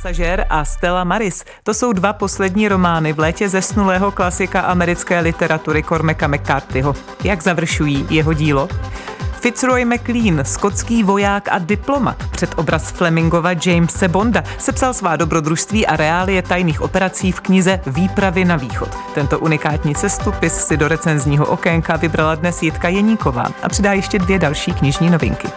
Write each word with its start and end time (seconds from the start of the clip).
Pasažér 0.00 0.46
a 0.50 0.64
Stella 0.64 1.04
Maris. 1.04 1.44
To 1.62 1.74
jsou 1.74 1.92
dva 1.92 2.12
poslední 2.12 2.68
romány 2.68 3.12
v 3.12 3.18
létě 3.18 3.48
zesnulého 3.48 4.10
klasika 4.10 4.60
americké 4.60 5.20
literatury 5.20 5.82
Cormaca 5.82 6.26
McCarthyho. 6.26 6.94
Jak 7.24 7.42
završují 7.42 8.06
jeho 8.10 8.32
dílo? 8.32 8.68
Fitzroy 9.40 9.84
McLean, 9.84 10.44
skotský 10.44 11.02
voják 11.02 11.48
a 11.52 11.58
diplomat, 11.58 12.16
před 12.30 12.54
obraz 12.56 12.90
Flemingova 12.90 13.50
Jamesa 13.66 14.08
Bonda, 14.08 14.44
sepsal 14.58 14.94
svá 14.94 15.16
dobrodružství 15.16 15.86
a 15.86 15.96
reálie 15.96 16.42
tajných 16.42 16.80
operací 16.80 17.32
v 17.32 17.40
knize 17.40 17.80
Výpravy 17.86 18.44
na 18.44 18.56
východ. 18.56 18.88
Tento 19.14 19.38
unikátní 19.38 19.94
cestupis 19.94 20.52
si 20.52 20.76
do 20.76 20.88
recenzního 20.88 21.46
okénka 21.46 21.96
vybrala 21.96 22.34
dnes 22.34 22.62
Jitka 22.62 22.88
Jeníková 22.88 23.46
a 23.62 23.68
přidá 23.68 23.92
ještě 23.92 24.18
dvě 24.18 24.38
další 24.38 24.72
knižní 24.72 25.10
novinky. 25.10 25.48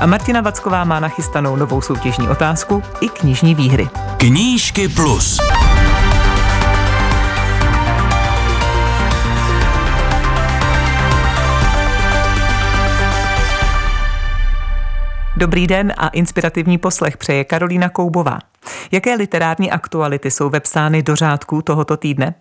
A 0.00 0.06
Martina 0.06 0.40
Vacková 0.40 0.84
má 0.84 1.00
nachystanou 1.00 1.56
novou 1.56 1.80
soutěžní 1.80 2.28
otázku 2.28 2.82
i 3.00 3.08
knižní 3.08 3.54
výhry. 3.54 3.88
Knížky 4.16 4.88
plus. 4.88 5.40
Dobrý 15.40 15.66
den 15.66 15.92
a 15.96 16.08
inspirativní 16.08 16.78
poslech 16.78 17.16
přeje 17.16 17.44
Karolína 17.44 17.88
Koubová. 17.88 18.38
Jaké 18.92 19.14
literární 19.14 19.70
aktuality 19.70 20.30
jsou 20.30 20.50
vepsány 20.50 21.02
do 21.02 21.16
řádků 21.16 21.62
tohoto 21.62 21.96
týdne? 21.96 22.34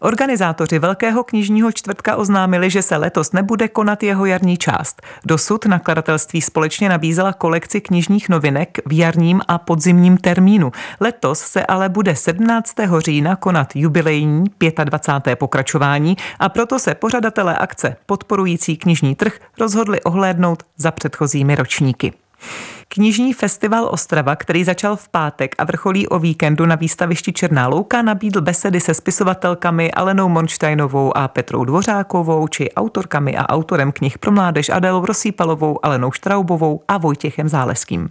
Organizátoři 0.00 0.78
Velkého 0.78 1.24
knižního 1.24 1.72
čtvrtka 1.72 2.16
oznámili, 2.16 2.70
že 2.70 2.82
se 2.82 2.96
letos 2.96 3.32
nebude 3.32 3.68
konat 3.68 4.02
jeho 4.02 4.26
jarní 4.26 4.56
část. 4.56 5.02
Dosud 5.24 5.66
nakladatelství 5.66 6.40
společně 6.40 6.88
nabízela 6.88 7.32
kolekci 7.32 7.80
knižních 7.80 8.28
novinek 8.28 8.78
v 8.86 8.98
jarním 8.98 9.40
a 9.48 9.58
podzimním 9.58 10.16
termínu. 10.16 10.72
Letos 11.00 11.38
se 11.38 11.66
ale 11.66 11.88
bude 11.88 12.16
17. 12.16 12.74
října 12.98 13.36
konat 13.36 13.76
jubilejní 13.76 14.44
25. 14.84 15.36
pokračování 15.36 16.16
a 16.38 16.48
proto 16.48 16.78
se 16.78 16.94
pořadatelé 16.94 17.58
akce 17.58 17.96
podporující 18.06 18.76
knižní 18.76 19.14
trh 19.14 19.38
rozhodli 19.60 20.02
ohlédnout 20.02 20.62
za 20.76 20.90
předchozími 20.90 21.54
ročníky. 21.54 22.12
Knižní 22.88 23.32
festival 23.32 23.88
Ostrava, 23.90 24.36
který 24.36 24.64
začal 24.64 24.96
v 24.96 25.08
pátek 25.08 25.54
a 25.58 25.64
vrcholí 25.64 26.08
o 26.08 26.18
víkendu 26.18 26.66
na 26.66 26.74
výstavišti 26.74 27.32
Černá 27.32 27.68
louka, 27.68 28.02
nabídl 28.02 28.40
besedy 28.40 28.80
se 28.80 28.94
spisovatelkami 28.94 29.92
Alenou 29.92 30.28
Monštajnovou 30.28 31.16
a 31.16 31.28
Petrou 31.28 31.64
Dvořákovou, 31.64 32.48
či 32.48 32.72
autorkami 32.72 33.36
a 33.36 33.48
autorem 33.48 33.92
knih 33.92 34.18
pro 34.18 34.32
mládež 34.32 34.68
Adélou 34.68 35.06
Rosípalovou, 35.06 35.84
Alenou 35.86 36.12
Štraubovou 36.12 36.80
a 36.88 36.98
Vojtěchem 36.98 37.48
Záleským. 37.48 38.10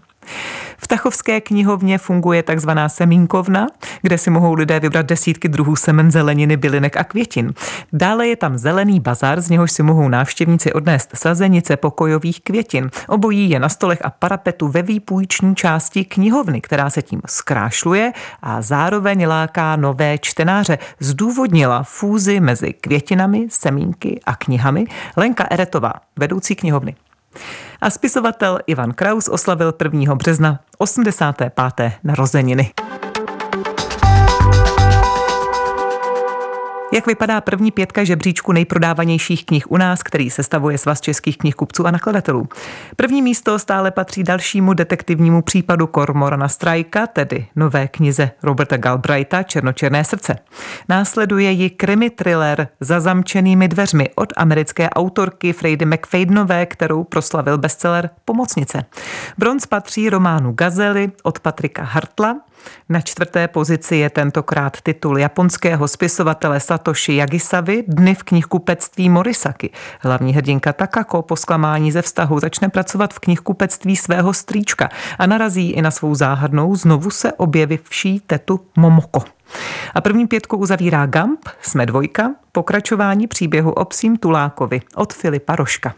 V 0.77 0.87
Tachovské 0.87 1.41
knihovně 1.41 1.97
funguje 1.97 2.43
takzvaná 2.43 2.89
semínkovna, 2.89 3.67
kde 4.01 4.17
si 4.17 4.29
mohou 4.29 4.53
lidé 4.53 4.79
vybrat 4.79 5.05
desítky 5.05 5.49
druhů 5.49 5.75
semen 5.75 6.11
zeleniny, 6.11 6.57
bylinek 6.57 6.97
a 6.97 7.03
květin. 7.03 7.53
Dále 7.93 8.27
je 8.27 8.35
tam 8.35 8.57
zelený 8.57 8.99
bazar, 8.99 9.41
z 9.41 9.49
něhož 9.49 9.71
si 9.71 9.83
mohou 9.83 10.09
návštěvníci 10.09 10.73
odnést 10.73 11.09
sazenice 11.15 11.77
pokojových 11.77 12.41
květin. 12.41 12.89
Obojí 13.07 13.49
je 13.49 13.59
na 13.59 13.69
stolech 13.69 14.05
a 14.05 14.09
parapetu 14.09 14.67
ve 14.67 14.81
výpůjční 14.81 15.55
části 15.55 16.05
knihovny, 16.05 16.61
která 16.61 16.89
se 16.89 17.01
tím 17.01 17.21
zkrášluje 17.25 18.11
a 18.41 18.61
zároveň 18.61 19.27
láká 19.27 19.75
nové 19.75 20.17
čtenáře. 20.17 20.77
Zdůvodnila 20.99 21.83
fúzi 21.83 22.39
mezi 22.39 22.73
květinami, 22.73 23.47
semínky 23.49 24.19
a 24.25 24.35
knihami 24.35 24.85
Lenka 25.17 25.47
Eretová, 25.51 25.93
vedoucí 26.15 26.55
knihovny. 26.55 26.95
A 27.81 27.89
spisovatel 27.89 28.59
Ivan 28.67 28.93
Kraus 28.93 29.27
oslavil 29.27 29.73
1. 29.83 30.15
března 30.15 30.59
85. 30.77 31.53
narozeniny. 32.03 32.73
Jak 36.93 37.07
vypadá 37.07 37.41
první 37.41 37.71
pětka 37.71 38.03
žebříčku 38.03 38.51
nejprodávanějších 38.51 39.45
knih 39.45 39.71
u 39.71 39.77
nás, 39.77 40.03
který 40.03 40.29
sestavuje 40.29 40.77
svaz 40.77 41.01
českých 41.01 41.37
knihkupců 41.37 41.87
a 41.87 41.91
nakladatelů? 41.91 42.47
První 42.95 43.21
místo 43.21 43.59
stále 43.59 43.91
patří 43.91 44.23
dalšímu 44.23 44.73
detektivnímu 44.73 45.41
případu 45.41 45.87
Kormorana 45.87 46.47
Strajka, 46.47 47.07
tedy 47.07 47.47
nové 47.55 47.87
knize 47.87 48.31
Roberta 48.43 48.77
Galbraitha 48.77 49.43
Černočerné 49.43 50.03
srdce. 50.03 50.35
Následuje 50.89 51.51
ji 51.51 51.69
krimi 51.69 52.09
thriller 52.09 52.67
Za 52.79 52.99
zamčenými 52.99 53.67
dveřmi 53.67 54.09
od 54.15 54.33
americké 54.37 54.89
autorky 54.89 55.53
Freidy 55.53 55.85
McFadenové, 55.85 56.65
kterou 56.65 57.03
proslavil 57.03 57.57
bestseller 57.57 58.09
Pomocnice. 58.25 58.85
Bronz 59.37 59.65
patří 59.65 60.09
románu 60.09 60.53
Gazely 60.53 61.11
od 61.23 61.39
Patrika 61.39 61.83
Hartla, 61.83 62.35
na 62.89 63.01
čtvrté 63.01 63.47
pozici 63.47 63.95
je 63.95 64.09
tentokrát 64.09 64.81
titul 64.81 65.19
japonského 65.19 65.87
spisovatele 65.87 66.59
Satoshi 66.59 67.15
Yagisavy 67.15 67.83
Dny 67.87 68.15
v 68.15 68.23
knihkupectví 68.23 69.09
Morisaki. 69.09 69.69
Hlavní 69.99 70.33
hrdinka 70.33 70.73
Takako 70.73 71.21
po 71.21 71.35
zklamání 71.35 71.91
ze 71.91 72.01
vztahu 72.01 72.39
začne 72.39 72.69
pracovat 72.69 73.13
v 73.13 73.19
knihkupectví 73.19 73.95
svého 73.95 74.33
strýčka 74.33 74.89
a 75.19 75.25
narazí 75.25 75.71
i 75.71 75.81
na 75.81 75.91
svou 75.91 76.15
záhadnou 76.15 76.75
znovu 76.75 77.11
se 77.11 77.33
objevivší 77.33 78.19
tetu 78.19 78.59
Momoko. 78.77 79.23
A 79.93 80.01
první 80.01 80.27
pětku 80.27 80.57
uzavírá 80.57 81.05
Gamp, 81.05 81.39
jsme 81.61 81.85
dvojka, 81.85 82.31
pokračování 82.51 83.27
příběhu 83.27 83.71
o 83.71 83.85
psím 83.85 84.17
Tulákovi 84.17 84.81
od 84.95 85.13
Filipa 85.13 85.55
Roška. 85.55 85.93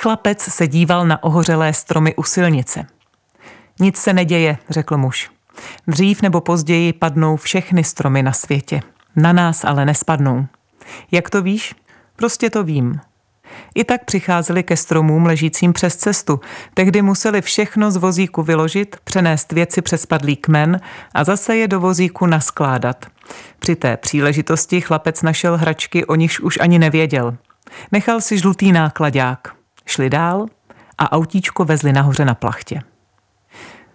Chlapec 0.00 0.42
se 0.42 0.66
díval 0.66 1.06
na 1.06 1.22
ohořelé 1.22 1.72
stromy 1.72 2.14
u 2.14 2.22
silnice. 2.22 2.86
Nic 3.80 3.96
se 3.96 4.12
neděje, 4.12 4.58
řekl 4.70 4.96
muž. 4.96 5.30
Dřív 5.86 6.22
nebo 6.22 6.40
později 6.40 6.92
padnou 6.92 7.36
všechny 7.36 7.84
stromy 7.84 8.22
na 8.22 8.32
světě. 8.32 8.80
Na 9.16 9.32
nás 9.32 9.64
ale 9.64 9.84
nespadnou. 9.84 10.46
Jak 11.10 11.30
to 11.30 11.42
víš? 11.42 11.74
Prostě 12.16 12.50
to 12.50 12.64
vím. 12.64 13.00
I 13.74 13.84
tak 13.84 14.04
přicházeli 14.04 14.62
ke 14.62 14.76
stromům 14.76 15.26
ležícím 15.26 15.72
přes 15.72 15.96
cestu. 15.96 16.40
Tehdy 16.74 17.02
museli 17.02 17.42
všechno 17.42 17.90
z 17.90 17.96
vozíku 17.96 18.42
vyložit, 18.42 18.96
přenést 19.04 19.52
věci 19.52 19.82
přes 19.82 20.06
padlý 20.06 20.36
kmen 20.36 20.80
a 21.14 21.24
zase 21.24 21.56
je 21.56 21.68
do 21.68 21.80
vozíku 21.80 22.26
naskládat. 22.26 23.06
Při 23.58 23.76
té 23.76 23.96
příležitosti 23.96 24.80
chlapec 24.80 25.22
našel 25.22 25.56
hračky, 25.56 26.04
o 26.04 26.14
nichž 26.14 26.40
už 26.40 26.58
ani 26.60 26.78
nevěděl. 26.78 27.36
Nechal 27.92 28.20
si 28.20 28.38
žlutý 28.38 28.72
nákladák. 28.72 29.57
Šli 29.88 30.10
dál 30.10 30.46
a 30.98 31.12
autíčko 31.12 31.64
vezli 31.64 31.92
nahoře 31.92 32.24
na 32.24 32.34
plachtě. 32.34 32.80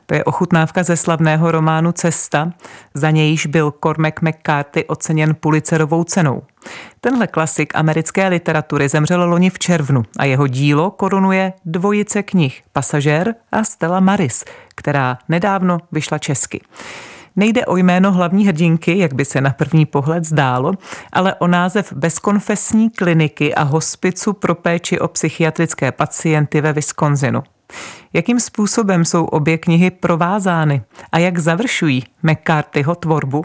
To 0.06 0.16
je 0.16 0.24
ochutnávka 0.24 0.84
ze 0.84 0.98
slavného 0.98 1.52
románu 1.52 1.92
Cesta, 1.92 2.52
za 2.94 3.10
nějž 3.10 3.46
byl 3.46 3.74
Cormac 3.84 4.14
McCarthy 4.22 4.86
oceněn 4.86 5.36
Pulitzerovou 5.36 6.04
cenou. 6.04 6.44
Tenhle 7.02 7.28
klasik 7.28 7.76
americké 7.76 8.28
literatury 8.28 8.90
zemřel 8.90 9.30
loni 9.30 9.50
v 9.50 9.60
červnu 9.60 10.04
a 10.20 10.26
jeho 10.26 10.48
dílo 10.48 10.92
korunuje 10.92 11.54
dvojice 11.66 12.24
knih 12.24 12.64
Pasažér 12.72 13.36
a 13.52 13.64
Stella 13.64 14.00
Maris, 14.00 14.44
která 14.76 15.18
nedávno 15.30 15.78
vyšla 15.92 16.18
česky. 16.18 16.62
Nejde 17.36 17.66
o 17.66 17.78
jméno 17.78 18.12
hlavní 18.12 18.48
hrdinky, 18.48 18.98
jak 18.98 19.14
by 19.14 19.26
se 19.26 19.42
na 19.42 19.50
první 19.50 19.86
pohled 19.86 20.24
zdálo, 20.24 20.74
ale 21.14 21.36
o 21.36 21.48
název 21.48 21.94
bezkonfesní 21.94 22.90
kliniky 22.90 23.56
a 23.56 23.64
hospicu 23.64 24.34
pro 24.34 24.56
péči 24.56 25.00
o 25.00 25.08
psychiatrické 25.08 25.92
pacienty 25.92 26.62
ve 26.62 26.74
Wisconsinu. 26.74 27.44
Jakým 28.14 28.40
způsobem 28.40 29.06
jsou 29.06 29.26
obě 29.26 29.58
knihy 29.58 29.92
provázány 29.92 30.82
a 31.12 31.18
jak 31.18 31.40
završují 31.40 32.04
McCarthyho 32.24 32.96
tvorbu? 32.96 33.44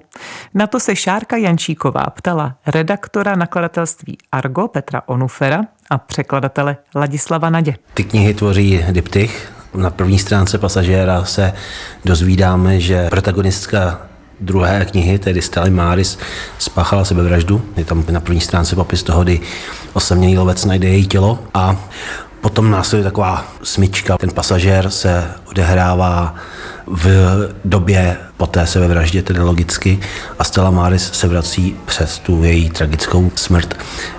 Na 0.54 0.66
to 0.66 0.80
se 0.80 0.96
Šárka 0.96 1.36
Jančíková 1.36 2.04
ptala 2.04 2.54
redaktora 2.66 3.36
nakladatelství 3.36 4.18
Argo 4.32 4.68
Petra 4.68 5.02
Onufera 5.06 5.62
a 5.90 5.98
překladatele 5.98 6.76
Ladislava 6.94 7.50
Nadě. 7.50 7.74
Ty 7.94 8.04
knihy 8.04 8.34
tvoří 8.34 8.84
diptych, 8.90 9.52
na 9.74 9.90
první 9.90 10.18
stránce 10.18 10.58
pasažéra 10.58 11.24
se 11.24 11.52
dozvídáme, 12.04 12.80
že 12.80 13.08
protagonistka 13.10 14.00
druhé 14.40 14.84
knihy, 14.84 15.18
tedy 15.18 15.42
Stella 15.42 15.68
Maris, 15.70 16.18
spáchala 16.58 17.04
sebevraždu. 17.04 17.62
Je 17.76 17.84
tam 17.84 18.04
na 18.10 18.20
první 18.20 18.40
stránce 18.40 18.76
popis 18.76 19.02
toho, 19.02 19.24
kdy 19.24 19.40
osamělý 19.92 20.38
lovec 20.38 20.64
najde 20.64 20.88
její 20.88 21.06
tělo 21.06 21.38
a 21.54 21.76
potom 22.40 22.70
následuje 22.70 23.04
taková 23.04 23.52
smyčka. 23.62 24.18
Ten 24.18 24.30
pasažér 24.30 24.90
se 24.90 25.30
odehrává 25.50 26.34
v 26.86 27.06
době 27.64 28.16
po 28.36 28.46
té 28.46 28.66
sebevraždě, 28.66 29.22
tedy 29.22 29.40
logicky, 29.40 30.00
a 30.38 30.44
Stella 30.44 30.70
Maris 30.70 31.10
se 31.12 31.28
vrací 31.28 31.76
přes 31.86 32.18
tu 32.18 32.44
její 32.44 32.70
tragickou 32.70 33.30
smrt. 33.34 33.74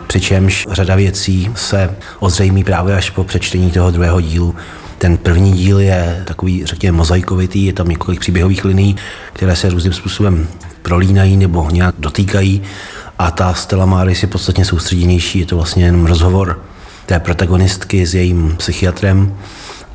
Přičemž 0.08 0.68
řada 0.72 0.96
věcí 0.96 1.52
se 1.56 1.96
ozřejmí 2.20 2.64
právě 2.64 2.96
až 2.96 3.10
po 3.10 3.24
přečtení 3.24 3.72
toho 3.72 3.92
druhého 3.92 4.22
dílu. 4.22 4.56
Ten 5.00 5.18
první 5.18 5.52
díl 5.52 5.80
je 5.80 6.24
takový, 6.28 6.66
řekněme, 6.66 6.98
mozaikovitý, 6.98 7.66
je 7.66 7.74
tam 7.74 7.88
několik 7.88 8.20
příběhových 8.20 8.66
liní, 8.66 8.96
které 9.34 9.56
se 9.56 9.70
různým 9.70 9.94
způsobem 9.94 10.48
prolínají 10.82 11.38
nebo 11.38 11.70
nějak 11.72 11.96
dotýkají 12.00 12.62
a 13.20 13.32
ta 13.32 13.54
Stella 13.54 13.86
Maris 13.86 14.22
je 14.22 14.28
podstatně 14.28 14.66
soustředěnější, 14.66 15.40
je 15.40 15.46
to 15.46 15.56
vlastně 15.56 15.86
jenom 15.86 16.06
rozhovor 16.06 16.64
té 17.06 17.20
protagonistky 17.20 18.06
s 18.06 18.16
jejím 18.16 18.56
psychiatrem 18.58 19.38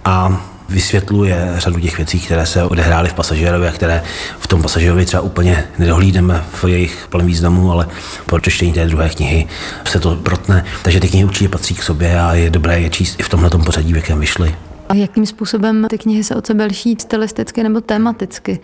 a 0.05 0.45
vysvětluje 0.69 1.53
řadu 1.56 1.81
těch 1.81 1.97
věcí, 1.97 2.21
které 2.21 2.47
se 2.47 2.65
odehrály 2.65 3.09
v 3.09 3.15
pasažérově 3.15 3.69
a 3.69 3.73
které 3.73 4.03
v 4.41 4.47
tom 4.47 4.62
pasažérovi 4.62 5.06
třeba 5.06 5.23
úplně 5.23 5.65
nedohlídneme 5.79 6.45
v 6.53 6.65
jejich 6.65 7.06
plném 7.11 7.27
významu, 7.27 7.73
ale 7.73 7.89
po 8.27 8.41
čtení 8.41 8.73
té 8.73 8.87
druhé 8.87 9.09
knihy 9.09 9.47
se 9.85 10.01
to 10.01 10.17
protne. 10.17 10.65
Takže 10.83 11.01
ty 11.01 11.09
knihy 11.09 11.25
určitě 11.25 11.49
patří 11.49 11.75
k 11.75 11.83
sobě 11.83 12.21
a 12.21 12.35
je 12.35 12.51
dobré 12.51 12.81
je 12.81 12.91
číst 12.91 13.21
i 13.21 13.23
v 13.23 13.29
tomhle 13.29 13.51
pořadí, 13.51 13.93
v 13.93 13.97
jakém 13.97 14.21
vyšly. 14.21 14.55
A 14.89 14.95
jakým 14.95 15.27
způsobem 15.27 15.87
ty 15.91 15.99
knihy 15.99 16.25
se 16.25 16.35
od 16.35 16.47
sebe 16.47 16.65
liší 16.65 16.97
stylisticky 17.01 17.63
nebo 17.63 17.81
tematicky? 17.81 18.61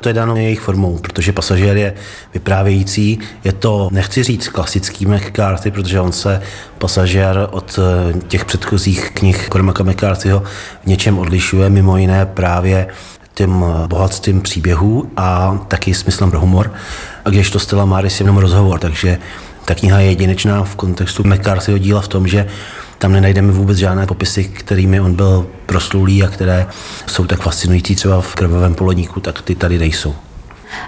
To 0.00 0.08
je 0.08 0.12
dáno 0.12 0.36
jejich 0.36 0.60
formou, 0.60 0.98
protože 0.98 1.32
pasažér 1.32 1.76
je 1.76 1.94
vyprávějící. 2.34 3.18
Je 3.44 3.52
to, 3.52 3.88
nechci 3.92 4.22
říct 4.22 4.48
klasický 4.48 5.06
McCarthy, 5.06 5.70
protože 5.70 6.00
on 6.00 6.12
se 6.12 6.42
pasažér 6.78 7.48
od 7.50 7.78
eh, 7.78 8.18
těch 8.28 8.44
předchozích 8.44 9.10
knih 9.10 9.48
Cormaca 9.48 9.82
McCarthyho 9.84 10.42
v 10.82 10.86
něčem 10.86 11.18
odlišuje, 11.18 11.70
mimo 11.70 11.96
jiné 11.96 12.26
právě 12.26 12.88
tím 13.34 13.64
bohatstvím 13.86 14.40
příběhů 14.40 15.10
a 15.16 15.58
taky 15.68 15.94
smyslem 15.94 16.30
pro 16.30 16.40
humor. 16.40 16.72
A 17.24 17.30
když 17.30 17.50
to 17.50 17.58
Stella 17.58 17.84
Maris 17.84 18.20
je 18.20 18.24
jenom 18.24 18.36
rozhovor, 18.36 18.78
takže 18.78 19.18
ta 19.64 19.74
kniha 19.74 20.00
je 20.00 20.08
jedinečná 20.08 20.64
v 20.64 20.76
kontextu 20.76 21.22
McCarthyho 21.24 21.78
díla 21.78 22.00
v 22.00 22.08
tom, 22.08 22.28
že 22.28 22.46
tam 22.98 23.12
nenajdeme 23.12 23.52
vůbec 23.52 23.78
žádné 23.78 24.06
popisy, 24.06 24.44
kterými 24.44 25.00
on 25.00 25.14
byl 25.14 25.46
proslulý 25.66 26.22
a 26.22 26.28
které 26.28 26.66
jsou 27.06 27.26
tak 27.26 27.40
fascinující 27.40 27.96
třeba 27.96 28.20
v 28.20 28.34
krvavém 28.34 28.74
polodníku, 28.74 29.20
tak 29.20 29.42
ty 29.42 29.54
tady 29.54 29.78
nejsou. 29.78 30.14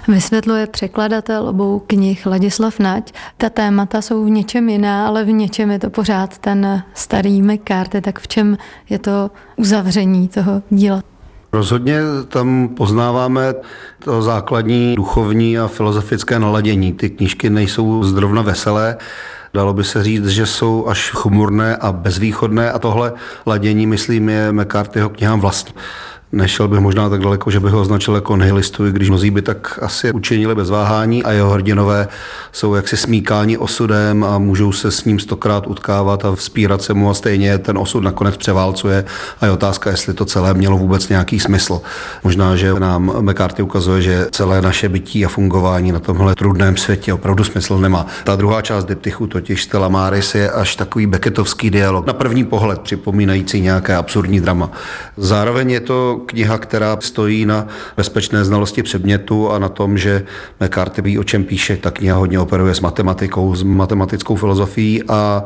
Vysvětluje 0.07 0.67
překladatel 0.67 1.47
obou 1.47 1.79
knih 1.87 2.25
Ladislav 2.25 2.79
Nať. 2.79 3.13
Ta 3.37 3.49
témata 3.49 4.01
jsou 4.01 4.25
v 4.25 4.29
něčem 4.29 4.69
jiná, 4.69 5.07
ale 5.07 5.23
v 5.23 5.31
něčem 5.31 5.71
je 5.71 5.79
to 5.79 5.89
pořád 5.89 6.37
ten 6.37 6.83
starý 6.93 7.41
McCarthy. 7.41 8.01
Tak 8.01 8.19
v 8.19 8.27
čem 8.27 8.57
je 8.89 8.99
to 8.99 9.31
uzavření 9.55 10.27
toho 10.27 10.61
díla? 10.69 11.03
Rozhodně 11.53 11.99
tam 12.27 12.69
poznáváme 12.77 13.53
to 14.03 14.21
základní 14.21 14.95
duchovní 14.95 15.59
a 15.59 15.67
filozofické 15.67 16.39
naladění. 16.39 16.93
Ty 16.93 17.09
knížky 17.09 17.49
nejsou 17.49 18.03
zrovna 18.03 18.41
veselé, 18.41 18.97
Dalo 19.53 19.73
by 19.73 19.83
se 19.83 20.03
říct, 20.03 20.27
že 20.27 20.45
jsou 20.45 20.87
až 20.87 21.11
chmurné 21.11 21.75
a 21.75 21.91
bezvýchodné 21.91 22.71
a 22.71 22.79
tohle 22.79 23.13
ladění, 23.45 23.87
myslím, 23.87 24.29
je 24.29 24.51
McCarthyho 24.51 25.09
knihám 25.09 25.39
vlastní. 25.39 25.73
Nešel 26.31 26.67
bych 26.67 26.79
možná 26.79 27.09
tak 27.09 27.21
daleko, 27.21 27.51
že 27.51 27.59
bych 27.59 27.71
ho 27.71 27.81
označil 27.81 28.15
jako 28.15 28.37
nihilistu, 28.37 28.87
i 28.87 28.91
když 28.91 29.09
mnozí 29.09 29.31
by 29.31 29.41
tak 29.41 29.79
asi 29.81 30.11
učinili 30.11 30.55
bez 30.55 30.69
váhání 30.69 31.23
a 31.23 31.31
jeho 31.31 31.49
hrdinové 31.49 32.07
jsou 32.51 32.75
jaksi 32.75 32.97
smíkáni 32.97 33.57
osudem 33.57 34.23
a 34.23 34.37
můžou 34.37 34.71
se 34.71 34.91
s 34.91 35.05
ním 35.05 35.19
stokrát 35.19 35.67
utkávat 35.67 36.25
a 36.25 36.35
vzpírat 36.35 36.81
se 36.81 36.93
mu 36.93 37.09
a 37.09 37.13
stejně 37.13 37.57
ten 37.57 37.77
osud 37.77 37.99
nakonec 37.99 38.37
převálcuje 38.37 39.05
a 39.41 39.45
je 39.45 39.51
otázka, 39.51 39.89
jestli 39.89 40.13
to 40.13 40.25
celé 40.25 40.53
mělo 40.53 40.77
vůbec 40.77 41.09
nějaký 41.09 41.39
smysl. 41.39 41.81
Možná, 42.23 42.55
že 42.55 42.73
nám 42.73 43.11
McCarthy 43.21 43.63
ukazuje, 43.63 44.01
že 44.01 44.27
celé 44.31 44.61
naše 44.61 44.89
bytí 44.89 45.25
a 45.25 45.29
fungování 45.29 45.91
na 45.91 45.99
tomhle 45.99 46.35
trudném 46.35 46.77
světě 46.77 47.13
opravdu 47.13 47.43
smysl 47.43 47.77
nemá. 47.77 48.05
Ta 48.23 48.35
druhá 48.35 48.61
část 48.61 48.85
diptychu, 48.85 49.27
totiž 49.27 49.63
Stella 49.63 49.87
Maris, 49.87 50.35
je 50.35 50.51
až 50.51 50.75
takový 50.75 51.07
beketovský 51.07 51.69
dialog. 51.69 52.05
Na 52.07 52.13
první 52.13 52.45
pohled 52.45 52.81
připomínající 52.81 53.61
nějaké 53.61 53.95
absurdní 53.95 54.41
drama. 54.41 54.71
Zároveň 55.17 55.71
je 55.71 55.79
to 55.79 56.20
kniha, 56.25 56.57
která 56.57 56.97
stojí 56.99 57.45
na 57.45 57.67
bezpečné 57.97 58.45
znalosti 58.45 58.83
předmětu 58.83 59.49
a 59.51 59.59
na 59.59 59.69
tom, 59.69 59.97
že 59.97 60.25
McCarthy 60.59 61.01
ví, 61.01 61.19
o 61.19 61.23
čem 61.23 61.43
píše. 61.43 61.77
Ta 61.77 61.91
kniha 61.91 62.17
hodně 62.17 62.39
operuje 62.39 62.75
s 62.75 62.79
matematikou, 62.79 63.55
s 63.55 63.63
matematickou 63.63 64.35
filozofií 64.35 65.03
a 65.07 65.43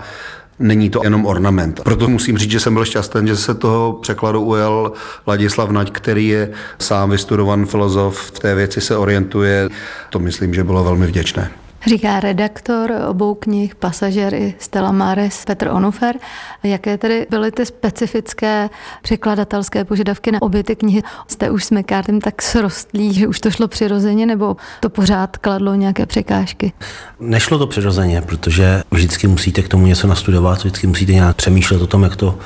Není 0.60 0.90
to 0.90 1.02
jenom 1.04 1.26
ornament. 1.26 1.82
Proto 1.84 2.08
musím 2.08 2.38
říct, 2.38 2.52
že 2.52 2.60
jsem 2.60 2.74
byl 2.74 2.86
šťastný, 2.86 3.28
že 3.28 3.36
se 3.36 3.56
toho 3.56 3.94
překladu 4.02 4.42
ujel 4.42 4.92
Ladislav 5.28 5.70
Naď, 5.70 5.92
který 5.92 6.28
je 6.28 6.50
sám 6.80 7.10
vystudovan 7.10 7.66
filozof, 7.66 8.32
v 8.32 8.40
té 8.40 8.56
věci 8.56 8.82
se 8.82 8.98
orientuje. 8.98 9.70
To 10.10 10.20
myslím, 10.20 10.54
že 10.54 10.64
bylo 10.64 10.84
velmi 10.84 11.08
vděčné. 11.08 11.52
Říká 11.88 12.20
redaktor 12.20 12.94
obou 13.08 13.36
knih 13.36 13.76
Pasažer 13.76 14.34
i 14.34 14.56
Stella 14.60 14.92
Maris 14.92 15.46
Petr 15.46 15.68
Onufer. 15.68 16.16
Jaké 16.64 16.98
tedy 16.98 17.28
byly 17.30 17.52
ty 17.52 17.66
specifické 17.66 18.70
překladatelské 19.02 19.86
požadavky 19.86 20.32
na 20.32 20.42
obě 20.42 20.64
ty 20.64 20.76
knihy? 20.76 21.04
Jste 21.28 21.50
už 21.50 21.66
s 21.66 21.72
McCartym 21.72 22.22
tak 22.22 22.42
srostlí, 22.42 23.14
že 23.14 23.28
už 23.28 23.40
to 23.40 23.52
šlo 23.52 23.68
přirozeně, 23.68 24.26
nebo 24.26 24.58
to 24.80 24.90
pořád 24.90 25.38
kladlo 25.38 25.76
nějaké 25.76 26.06
překážky? 26.06 26.74
Nešlo 27.20 27.58
to 27.58 27.68
přirozeně, 27.68 28.22
protože 28.22 28.84
vždycky 28.92 29.28
musíte 29.28 29.62
k 29.62 29.68
tomu 29.68 29.86
něco 29.86 30.08
nastudovat, 30.08 30.58
vždycky 30.58 30.88
musíte 30.88 31.12
nějak 31.12 31.36
přemýšlet 31.36 31.82
o 31.82 31.88
tom, 31.88 32.04
jak 32.04 32.16
to 32.16 32.40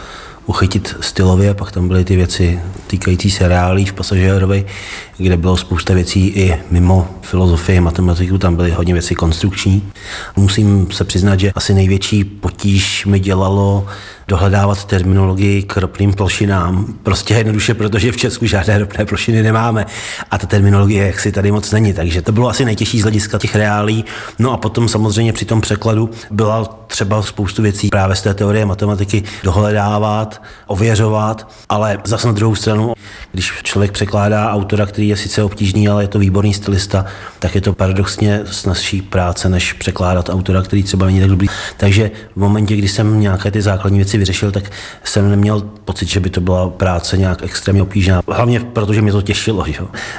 uchytit 0.49 0.95
stylově, 1.01 1.53
pak 1.53 1.71
tam 1.71 1.87
byly 1.87 2.05
ty 2.05 2.15
věci 2.15 2.59
týkající 2.87 3.31
se 3.31 3.47
reálí 3.47 3.85
v 3.85 3.93
pasažérovi, 3.93 4.65
kde 5.17 5.37
bylo 5.37 5.57
spousta 5.57 5.93
věcí 5.93 6.27
i 6.27 6.57
mimo 6.71 7.07
filozofii, 7.21 7.79
matematiku, 7.79 8.37
tam 8.37 8.55
byly 8.55 8.71
hodně 8.71 8.93
věci 8.93 9.15
konstrukční. 9.15 9.91
Musím 10.35 10.91
se 10.91 11.03
přiznat, 11.03 11.39
že 11.39 11.51
asi 11.55 11.73
největší 11.73 12.23
potíž 12.23 13.05
mi 13.05 13.19
dělalo 13.19 13.85
dohledávat 14.27 14.85
terminologii 14.85 15.63
k 15.63 15.77
ropným 15.77 16.13
plošinám. 16.13 16.93
Prostě 17.03 17.33
jednoduše, 17.33 17.73
protože 17.73 18.11
v 18.11 18.17
Česku 18.17 18.45
žádné 18.45 18.77
ropné 18.77 19.05
plošiny 19.05 19.43
nemáme 19.43 19.85
a 20.31 20.37
ta 20.37 20.47
terminologie 20.47 21.07
jaksi 21.07 21.31
tady 21.31 21.51
moc 21.51 21.71
není. 21.71 21.93
Takže 21.93 22.21
to 22.21 22.31
bylo 22.31 22.49
asi 22.49 22.65
nejtěžší 22.65 22.99
z 22.99 23.03
hlediska 23.03 23.37
těch 23.37 23.55
reálí. 23.55 24.05
No 24.39 24.51
a 24.51 24.57
potom 24.57 24.89
samozřejmě 24.89 25.33
při 25.33 25.45
tom 25.45 25.61
překladu 25.61 26.09
byla 26.31 26.79
třeba 26.87 27.21
spoustu 27.21 27.61
věcí 27.61 27.89
právě 27.89 28.15
z 28.15 28.21
té 28.21 28.33
teorie 28.33 28.65
matematiky 28.65 29.23
dohledávat, 29.43 30.38
ověřovat, 30.67 31.51
ale 31.69 31.97
zase 32.03 32.27
na 32.27 32.33
druhou 32.33 32.55
stranu, 32.55 32.93
když 33.31 33.53
člověk 33.63 33.91
překládá 33.91 34.51
autora, 34.51 34.85
který 34.85 35.07
je 35.07 35.17
sice 35.17 35.43
obtížný, 35.43 35.89
ale 35.89 36.03
je 36.03 36.07
to 36.07 36.19
výborný 36.19 36.53
stylista, 36.53 37.05
tak 37.39 37.55
je 37.55 37.61
to 37.61 37.73
paradoxně 37.73 38.41
snazší 38.45 39.01
práce, 39.01 39.49
než 39.49 39.73
překládat 39.73 40.29
autora, 40.29 40.61
který 40.61 40.83
třeba 40.83 41.05
není 41.05 41.19
tak 41.19 41.29
dobrý. 41.29 41.47
Takže 41.77 42.11
v 42.35 42.39
momentě, 42.39 42.75
kdy 42.75 42.87
jsem 42.87 43.19
nějaké 43.19 43.51
ty 43.51 43.61
základní 43.61 43.99
věci 43.99 44.17
vyřešil, 44.17 44.51
tak 44.51 44.71
jsem 45.03 45.29
neměl 45.29 45.61
pocit, 45.61 46.09
že 46.09 46.19
by 46.19 46.29
to 46.29 46.41
byla 46.41 46.69
práce 46.69 47.17
nějak 47.17 47.43
extrémně 47.43 47.81
obtížná. 47.81 48.21
Hlavně 48.27 48.59
protože 48.59 49.01
mě 49.01 49.11
to 49.11 49.21
těšilo. 49.21 49.65
Že? 49.67 49.73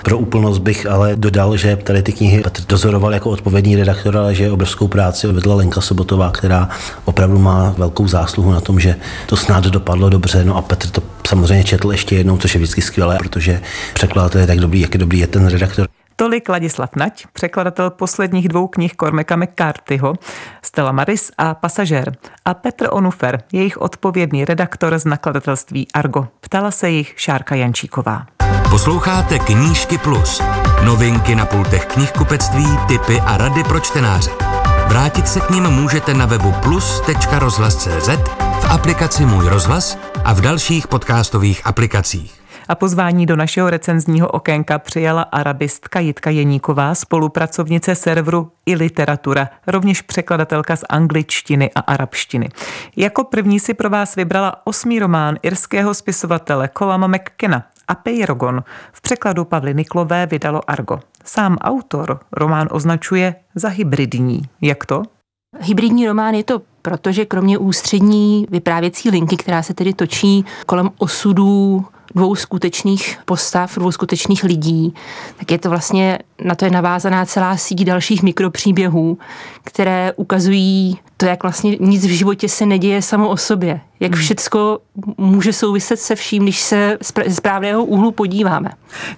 Pro 0.05 0.19
úplnost 0.19 0.58
bych 0.58 0.87
ale 0.87 1.16
dodal, 1.16 1.56
že 1.56 1.76
tady 1.76 2.02
ty 2.02 2.12
knihy 2.12 2.40
Petr 2.40 2.62
dozoroval 2.69 3.14
jako 3.14 3.31
odpovědný 3.31 3.76
redaktor, 3.76 4.16
ale 4.16 4.34
že 4.34 4.50
obrovskou 4.50 4.88
práci 4.88 5.26
vedla 5.26 5.55
Lenka 5.55 5.81
Sobotová, 5.81 6.31
která 6.31 6.69
opravdu 7.05 7.38
má 7.38 7.75
velkou 7.78 8.08
zásluhu 8.08 8.52
na 8.52 8.61
tom, 8.61 8.81
že 8.81 8.96
to 9.26 9.37
snad 9.37 9.64
dopadlo 9.64 10.09
dobře. 10.10 10.44
No 10.44 10.56
a 10.56 10.62
Petr 10.62 10.90
to 10.90 11.02
samozřejmě 11.28 11.64
četl 11.64 11.92
ještě 11.92 12.16
jednou, 12.16 12.38
což 12.38 12.54
je 12.54 12.58
vždycky 12.58 12.82
skvělé, 12.82 13.18
protože 13.18 13.60
překladatel 13.94 14.40
je 14.40 14.46
tak 14.46 14.58
dobrý, 14.58 14.80
jak 14.80 14.94
je 14.94 14.99
dobrý 14.99 15.18
je 15.18 15.26
ten 15.26 15.46
redaktor. 15.46 15.88
Tolik 16.16 16.49
Ladislav 16.49 16.96
Nať, 16.96 17.26
překladatel 17.32 17.90
posledních 17.90 18.49
dvou 18.49 18.66
knih 18.66 18.92
Cormaca 18.96 19.37
McCarthyho, 19.37 20.14
Stella 20.62 20.92
Maris 20.92 21.30
a 21.38 21.54
Pasažér 21.54 22.12
a 22.44 22.54
Petr 22.54 22.88
Onufer, 22.90 23.42
jejich 23.52 23.76
odpovědný 23.76 24.44
redaktor 24.44 24.99
z 24.99 25.04
nakladatelství 25.04 25.87
Argo. 25.94 26.28
Ptala 26.40 26.70
se 26.70 26.90
jich 26.90 27.14
Šárka 27.16 27.54
Jančíková. 27.54 28.26
Posloucháte 28.70 29.38
Knížky 29.38 29.99
Plus. 29.99 30.42
Novinky 30.85 31.35
na 31.35 31.46
pultech 31.46 31.87
knihkupectví, 31.87 32.66
typy 32.88 33.20
a 33.20 33.37
rady 33.37 33.64
pro 33.64 33.80
čtenáře. 33.80 34.50
Vrátit 34.90 35.28
se 35.28 35.40
k 35.40 35.50
ním 35.50 35.64
můžete 35.64 36.14
na 36.14 36.26
webu 36.26 36.54
plus.rozhlas.cz, 36.62 38.09
v 38.38 38.70
aplikaci 38.70 39.26
Můj 39.26 39.49
rozhlas 39.49 39.99
a 40.25 40.32
v 40.32 40.40
dalších 40.40 40.88
podcastových 40.88 41.66
aplikacích 41.66 42.40
a 42.70 42.75
pozvání 42.75 43.26
do 43.26 43.37
našeho 43.37 43.70
recenzního 43.70 44.28
okénka 44.28 44.78
přijala 44.78 45.23
arabistka 45.23 46.00
Jitka 46.00 46.30
Jeníková, 46.30 46.94
spolupracovnice 46.94 47.94
serveru 47.94 48.52
i 48.66 48.75
literatura, 48.75 49.49
rovněž 49.66 50.02
překladatelka 50.02 50.76
z 50.76 50.85
angličtiny 50.88 51.70
a 51.75 51.80
arabštiny. 51.80 52.49
Jako 52.97 53.25
první 53.25 53.61
si 53.61 53.75
pro 53.75 53.90
vás 53.90 54.16
vybrala 54.16 54.66
osmý 54.66 54.99
román 54.99 55.37
irského 55.42 55.94
spisovatele 55.94 56.70
Colama 56.78 57.06
McKenna 57.06 57.64
a 57.90 57.94
Peyrogon. 57.94 58.64
V 58.92 59.00
překladu 59.00 59.44
Pavly 59.44 59.75
Niklové 59.75 60.26
vydalo 60.26 60.70
Argo. 60.70 61.00
Sám 61.25 61.56
autor 61.56 62.20
román 62.32 62.68
označuje 62.70 63.35
za 63.54 63.68
hybridní. 63.68 64.42
Jak 64.61 64.87
to? 64.87 65.02
Hybridní 65.61 66.06
román 66.06 66.35
je 66.35 66.44
to 66.44 66.62
protože 66.82 67.25
kromě 67.25 67.59
ústřední 67.59 68.47
vyprávěcí 68.50 69.11
linky, 69.11 69.37
která 69.37 69.62
se 69.62 69.75
tedy 69.75 69.94
točí 69.94 70.44
kolem 70.66 70.90
osudů 70.99 71.85
dvou 72.14 72.35
skutečných 72.35 73.19
postav, 73.25 73.75
dvou 73.75 73.93
skutečných 73.93 74.45
lidí, 74.45 74.95
tak 75.37 75.50
je 75.50 75.59
to 75.59 75.71
vlastně, 75.71 76.19
na 76.45 76.55
to 76.55 76.64
je 76.64 76.71
navázaná 76.71 77.26
celá 77.26 77.57
síť 77.57 77.85
dalších 77.85 78.23
mikropříběhů, 78.23 79.19
které 79.64 80.12
ukazují 80.17 80.99
to, 81.17 81.26
jak 81.26 81.43
vlastně 81.43 81.76
nic 81.81 82.07
v 82.07 82.11
životě 82.11 82.49
se 82.49 82.67
neděje 82.67 83.02
samo 83.02 83.29
o 83.29 83.37
sobě. 83.37 83.81
Jak 84.00 84.12
hmm. 84.12 84.23
všecko 84.23 84.79
může 85.19 85.52
souviset 85.52 86.00
se 86.00 86.14
vším, 86.14 86.43
když 86.43 86.61
se 86.61 86.99
z 87.00 87.35
správného 87.35 87.85
úhlu 87.85 88.11
podíváme. 88.11 88.71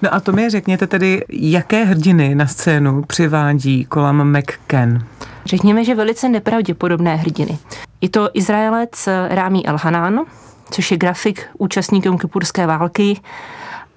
No 0.03 0.15
a 0.15 0.21
to 0.21 0.33
mi 0.33 0.51
řekněte 0.51 0.87
tedy, 0.87 1.25
jaké 1.29 1.85
hrdiny 1.85 2.35
na 2.35 2.47
scénu 2.47 3.03
přivádí 3.03 3.85
Kolam 3.85 4.37
McKen? 4.39 5.07
Řekněme, 5.45 5.85
že 5.85 5.95
velice 5.95 6.29
nepravděpodobné 6.29 7.17
hrdiny. 7.17 7.59
Je 8.01 8.09
to 8.09 8.31
Izraelec 8.35 9.09
Rámí 9.29 9.67
Elhanan, 9.67 10.21
což 10.73 10.91
je 10.91 10.97
grafik 10.97 11.47
účastník 11.59 12.07
Jomkipurské 12.07 12.67
války 12.67 13.21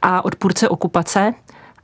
a 0.01 0.25
odpůrce 0.25 0.69
okupace, 0.69 1.33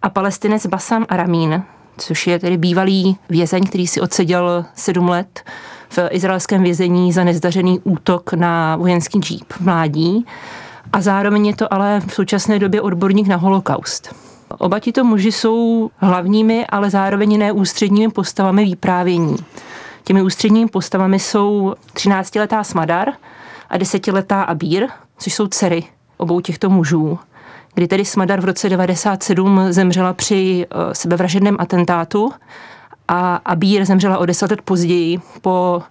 a 0.01 0.09
palestinec 0.09 0.65
Basam 0.65 1.05
Aramín, 1.09 1.63
což 1.97 2.27
je 2.27 2.39
tedy 2.39 2.57
bývalý 2.57 3.17
vězeň, 3.29 3.63
který 3.63 3.87
si 3.87 4.01
odseděl 4.01 4.65
sedm 4.75 5.09
let 5.09 5.43
v 5.89 5.99
izraelském 6.09 6.63
vězení 6.63 7.13
za 7.13 7.23
nezdařený 7.23 7.79
útok 7.83 8.33
na 8.33 8.75
vojenský 8.75 9.19
džíp 9.19 9.53
v 9.53 9.61
mládí. 9.61 10.25
A 10.93 11.01
zároveň 11.01 11.45
je 11.45 11.55
to 11.55 11.73
ale 11.73 12.01
v 12.07 12.13
současné 12.13 12.59
době 12.59 12.81
odborník 12.81 13.27
na 13.27 13.35
holokaust. 13.35 14.15
Oba 14.57 14.79
tito 14.79 15.03
muži 15.03 15.31
jsou 15.31 15.89
hlavními, 15.97 16.67
ale 16.67 16.89
zároveň 16.89 17.39
ne 17.39 17.51
ústředními 17.51 18.11
postavami 18.11 18.63
výprávění. 18.63 19.35
Těmi 20.03 20.21
ústředními 20.21 20.69
postavami 20.69 21.19
jsou 21.19 21.75
13-letá 21.93 22.63
Smadar 22.63 23.13
a 23.71 23.77
10-letá 23.77 24.41
Abír, 24.41 24.87
což 25.17 25.33
jsou 25.33 25.47
dcery 25.47 25.83
obou 26.17 26.41
těchto 26.41 26.69
mužů 26.69 27.19
kdy 27.73 27.87
tedy 27.87 28.05
Smadar 28.05 28.41
v 28.41 28.45
roce 28.45 28.69
97 28.69 29.61
zemřela 29.69 30.13
při 30.13 30.67
eh, 30.69 30.95
sebevražedném 30.95 31.55
atentátu 31.59 32.31
a 33.07 33.35
Abír 33.35 33.85
zemřela 33.85 34.17
o 34.17 34.25
deset 34.25 34.51
let 34.51 34.61
později 34.61 35.19
po 35.41 35.83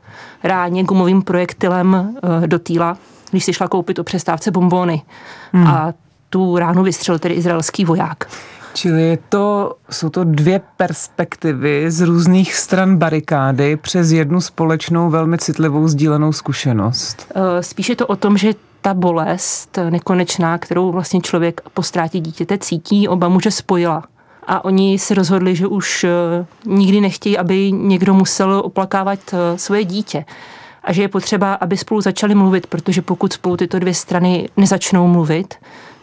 ráně 0.42 0.84
gumovým 0.84 1.22
projektilem 1.22 2.16
eh, 2.42 2.46
do 2.46 2.58
týla, 2.58 2.96
když 3.30 3.44
si 3.44 3.52
šla 3.52 3.68
koupit 3.68 3.99
o 3.99 4.04
přestávce 4.04 4.50
bombóny. 4.50 5.02
Hmm. 5.52 5.66
A 5.66 5.94
tu 6.30 6.58
ránu 6.58 6.82
vystřelil 6.82 7.18
tedy 7.18 7.34
izraelský 7.34 7.84
voják. 7.84 8.26
Čili 8.75 9.19
to, 9.29 9.75
jsou 9.91 10.09
to 10.09 10.25
dvě 10.25 10.61
perspektivy 10.77 11.91
z 11.91 12.00
různých 12.00 12.55
stran 12.55 12.97
barikády 12.97 13.77
přes 13.77 14.11
jednu 14.11 14.41
společnou 14.41 15.11
velmi 15.11 15.39
citlivou 15.39 15.89
sdílenou 15.89 16.33
zkušenost. 16.33 17.33
Eh, 17.35 17.62
spíše 17.62 17.97
to 17.97 18.07
o 18.07 18.17
tom, 18.17 18.37
že 18.37 18.55
ta 18.81 18.95
bolest 18.95 19.79
nekonečná, 19.91 20.59
kterou 20.59 20.93
vlastně 20.93 21.21
člověk 21.21 21.61
po 21.75 21.83
ztrátě 21.83 22.21
dítěte 22.21 22.59
cítí, 22.59 23.09
oba 23.09 23.29
muže 23.29 23.50
spojila. 23.50 24.05
A 24.47 24.65
oni 24.65 24.99
se 24.99 25.15
rozhodli, 25.15 25.57
že 25.57 25.67
už 25.67 26.05
eh, 26.05 26.47
nikdy 26.67 27.00
nechtějí, 27.00 27.39
aby 27.39 27.73
někdo 27.73 28.15
musel 28.15 28.62
oplakávat 28.65 29.19
eh, 29.33 29.59
svoje 29.59 29.85
dítě. 29.85 30.25
A 30.84 30.92
že 30.92 31.02
je 31.02 31.08
potřeba, 31.08 31.54
aby 31.54 31.76
spolu 31.76 32.00
začali 32.00 32.34
mluvit, 32.34 32.66
protože 32.66 33.02
pokud 33.02 33.32
spolu 33.32 33.56
tyto 33.56 33.78
dvě 33.78 33.94
strany 33.94 34.49
nezačnou 34.56 35.06
mluvit, 35.06 35.54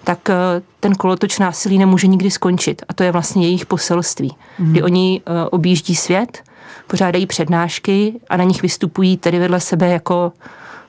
tak 0.04 0.30
eh, 0.30 0.36
ten 0.80 0.96
kolotoč 0.96 1.40
násilí 1.40 1.78
nemůže 1.78 2.08
nikdy 2.08 2.32
skončit. 2.32 2.82
A 2.90 2.94
to 2.94 3.04
je 3.04 3.12
vlastně 3.12 3.44
jejich 3.44 3.66
poselství. 3.66 4.36
Mm. 4.60 4.72
Kdy 4.72 4.84
oni 4.84 5.22
objíždí 5.52 5.96
svět, 5.96 6.44
pořádají 6.88 7.26
přednášky 7.26 8.14
a 8.30 8.38
na 8.38 8.44
nich 8.44 8.62
vystupují 8.62 9.18
tedy 9.18 9.40
vedle 9.40 9.60
sebe 9.60 9.88
jako 9.88 10.34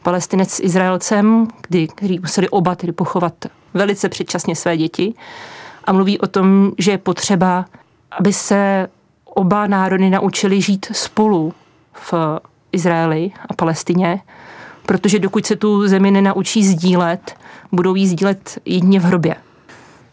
palestinec 0.03 0.51
s 0.51 0.61
Izraelcem, 0.61 1.49
kdy, 1.69 1.89
který 1.89 2.19
museli 2.19 2.49
oba 2.49 2.75
tedy 2.75 2.93
pochovat 2.93 3.35
velice 3.75 4.09
předčasně 4.09 4.57
své 4.57 4.77
děti 4.77 5.15
a 5.85 5.93
mluví 5.93 6.19
o 6.19 6.27
tom, 6.27 6.73
že 6.79 6.91
je 6.91 6.99
potřeba, 6.99 7.65
aby 8.11 8.33
se 8.33 8.89
oba 9.25 9.67
národy 9.67 10.11
naučili 10.11 10.63
žít 10.63 10.87
spolu 10.93 11.53
v 11.93 12.15
Izraeli 12.73 13.31
a 13.49 13.55
Palestině, 13.55 14.21
protože 14.87 15.19
dokud 15.19 15.47
se 15.47 15.57
tu 15.57 15.89
zemi 15.89 16.11
nenaučí 16.11 16.67
sdílet, 16.67 17.37
budou 17.73 17.95
jí 17.95 18.09
sdílet 18.09 18.59
jedině 18.65 19.01
v 19.01 19.05
hrobě. 19.05 19.37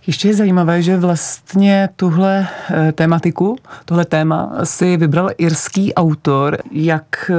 Ještě 0.07 0.27
je 0.27 0.33
zajímavé, 0.33 0.81
že 0.81 0.97
vlastně 0.97 1.89
tuhle 1.95 2.47
eh, 2.69 2.91
tématiku, 2.91 3.55
tohle 3.85 4.05
téma 4.05 4.51
si 4.63 4.97
vybral 4.97 5.29
irský 5.37 5.93
autor, 5.93 6.57
jak 6.71 7.31
eh, 7.31 7.33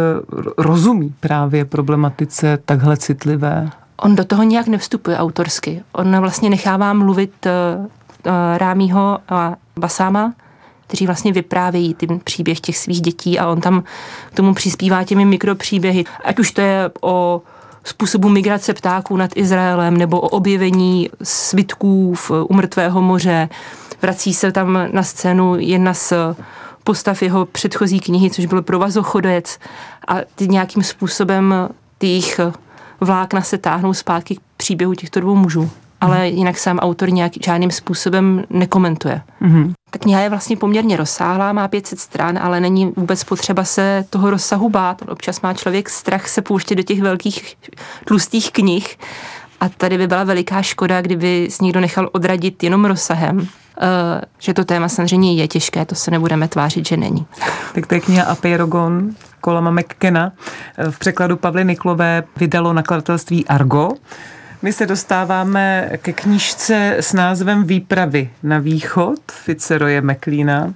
rozumí 0.58 1.14
právě 1.20 1.64
problematice 1.64 2.58
takhle 2.64 2.96
citlivé. 2.96 3.70
On 3.96 4.16
do 4.16 4.24
toho 4.24 4.42
nějak 4.42 4.66
nevstupuje 4.66 5.16
autorsky. 5.16 5.82
On 5.92 6.20
vlastně 6.20 6.50
nechává 6.50 6.92
mluvit 6.92 7.46
uh, 7.46 8.32
Rámího 8.56 9.18
a 9.28 9.56
Basáma, 9.78 10.32
kteří 10.86 11.06
vlastně 11.06 11.32
vyprávějí 11.32 11.94
ten 11.94 12.18
příběh 12.24 12.60
těch 12.60 12.78
svých 12.78 13.00
dětí 13.00 13.38
a 13.38 13.48
on 13.48 13.60
tam 13.60 13.84
k 14.32 14.34
tomu 14.34 14.54
přispívá 14.54 15.04
těmi 15.04 15.24
mikropříběhy. 15.24 16.04
Ať 16.24 16.38
už 16.38 16.50
to 16.50 16.60
je 16.60 16.90
o 17.00 17.42
způsobu 17.84 18.28
migrace 18.28 18.74
ptáků 18.74 19.16
nad 19.16 19.30
Izraelem 19.34 19.96
nebo 19.96 20.20
o 20.20 20.28
objevení 20.28 21.10
svitků 21.22 22.14
v 22.14 22.30
umrtvého 22.30 23.02
moře. 23.02 23.48
Vrací 24.02 24.34
se 24.34 24.52
tam 24.52 24.78
na 24.92 25.02
scénu 25.02 25.56
jedna 25.58 25.94
z 25.94 26.12
postav 26.84 27.22
jeho 27.22 27.46
předchozí 27.46 28.00
knihy, 28.00 28.30
což 28.30 28.46
byl 28.46 28.62
provazochodec 28.62 29.58
a 30.08 30.14
ty 30.34 30.48
nějakým 30.48 30.82
způsobem 30.82 31.68
jejich 32.02 32.40
vlákna 33.00 33.42
se 33.42 33.58
táhnou 33.58 33.94
zpátky 33.94 34.36
k 34.36 34.40
příběhu 34.56 34.94
těchto 34.94 35.20
dvou 35.20 35.34
mužů 35.34 35.70
ale 36.00 36.28
jinak 36.28 36.58
sám 36.58 36.78
autor 36.78 37.12
nějak 37.12 37.32
žádným 37.44 37.70
způsobem 37.70 38.44
nekomentuje. 38.50 39.22
Mm-hmm. 39.42 39.72
Ta 39.90 39.98
kniha 39.98 40.20
je 40.20 40.28
vlastně 40.28 40.56
poměrně 40.56 40.96
rozsáhlá, 40.96 41.52
má 41.52 41.68
500 41.68 42.00
stran, 42.00 42.38
ale 42.38 42.60
není 42.60 42.92
vůbec 42.96 43.24
potřeba 43.24 43.64
se 43.64 44.04
toho 44.10 44.30
rozsahu 44.30 44.68
bát. 44.68 45.02
Občas 45.08 45.40
má 45.40 45.54
člověk 45.54 45.88
strach 45.88 46.28
se 46.28 46.42
pouštět 46.42 46.74
do 46.74 46.82
těch 46.82 47.02
velkých 47.02 47.56
tlustých 48.04 48.52
knih 48.52 48.98
a 49.60 49.68
tady 49.68 49.98
by 49.98 50.06
byla 50.06 50.24
veliká 50.24 50.62
škoda, 50.62 51.02
kdyby 51.02 51.48
s 51.50 51.60
někdo 51.60 51.80
nechal 51.80 52.08
odradit 52.12 52.62
jenom 52.62 52.84
rozsahem. 52.84 53.38
Uh, 53.38 53.44
že 54.38 54.54
to 54.54 54.64
téma 54.64 54.88
samozřejmě 54.88 55.34
je 55.34 55.48
těžké, 55.48 55.84
to 55.84 55.94
se 55.94 56.10
nebudeme 56.10 56.48
tvářit, 56.48 56.88
že 56.88 56.96
není. 56.96 57.26
Tak 57.74 57.86
to 57.86 57.94
je 57.94 58.00
kniha 58.00 58.24
Apeirogon 58.24 59.10
Kolama 59.40 59.70
McKena. 59.70 60.32
V 60.90 60.98
překladu 60.98 61.36
Pavly 61.36 61.64
Niklové 61.64 62.22
vydalo 62.36 62.72
nakladatelství 62.72 63.46
Argo. 63.46 63.90
My 64.62 64.72
se 64.72 64.86
dostáváme 64.86 65.90
ke 65.96 66.12
knížce 66.12 66.96
s 66.98 67.12
názvem 67.12 67.64
Výpravy 67.64 68.30
na 68.42 68.58
východ 68.58 69.18
Ficeroje 69.32 70.00
Meklína. 70.00 70.74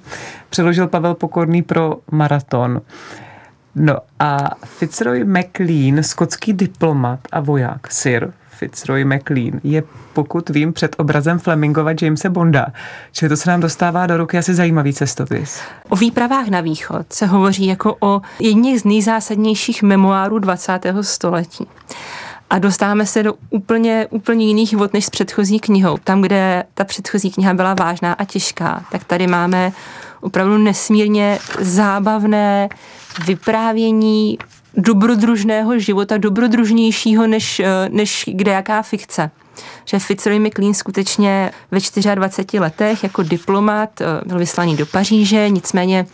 Přeložil 0.50 0.88
Pavel 0.88 1.14
Pokorný 1.14 1.62
pro 1.62 1.96
Maraton. 2.10 2.80
No 3.74 3.96
a 4.18 4.50
Fitzroy 4.64 5.24
McLean, 5.24 6.02
skotský 6.02 6.52
diplomat 6.52 7.20
a 7.32 7.40
voják, 7.40 7.92
Sir 7.92 8.32
Fitzroy 8.50 9.04
McLean, 9.04 9.60
je 9.64 9.82
pokud 10.12 10.50
vím 10.50 10.72
před 10.72 10.96
obrazem 10.98 11.38
Flemingova 11.38 11.90
Jamesa 12.02 12.28
Bonda. 12.28 12.66
Čili 13.12 13.28
to 13.28 13.36
se 13.36 13.50
nám 13.50 13.60
dostává 13.60 14.06
do 14.06 14.16
ruky 14.16 14.38
asi 14.38 14.54
zajímavý 14.54 14.92
cestopis. 14.92 15.60
O 15.88 15.96
výpravách 15.96 16.48
na 16.48 16.60
východ 16.60 17.12
se 17.12 17.26
hovoří 17.26 17.66
jako 17.66 17.96
o 18.00 18.20
jedných 18.40 18.80
z 18.80 18.84
nejzásadnějších 18.84 19.82
memoárů 19.82 20.38
20. 20.38 20.80
století 21.00 21.66
a 22.50 22.58
dostáváme 22.58 23.06
se 23.06 23.22
do 23.22 23.34
úplně, 23.50 24.06
úplně 24.10 24.46
jiných 24.46 24.76
vod 24.76 24.92
než 24.92 25.04
s 25.04 25.10
předchozí 25.10 25.60
knihou. 25.60 25.96
Tam, 26.04 26.22
kde 26.22 26.64
ta 26.74 26.84
předchozí 26.84 27.30
kniha 27.30 27.54
byla 27.54 27.74
vážná 27.74 28.12
a 28.12 28.24
těžká, 28.24 28.84
tak 28.92 29.04
tady 29.04 29.26
máme 29.26 29.72
opravdu 30.20 30.58
nesmírně 30.58 31.38
zábavné 31.60 32.68
vyprávění 33.26 34.38
dobrodružného 34.76 35.78
života, 35.78 36.18
dobrodružnějšího 36.18 37.26
než, 37.26 37.62
než 37.88 38.24
kde 38.32 38.52
jaká 38.52 38.82
fikce 38.82 39.30
že 39.84 39.98
Fitzroy 39.98 40.38
McLean 40.38 40.74
skutečně 40.74 41.50
ve 41.70 41.78
24 42.14 42.60
letech 42.60 43.02
jako 43.02 43.22
diplomat 43.22 44.00
eh, 44.00 44.04
byl 44.26 44.38
vyslaný 44.38 44.76
do 44.76 44.86
Paříže, 44.86 45.48
nicméně 45.48 46.06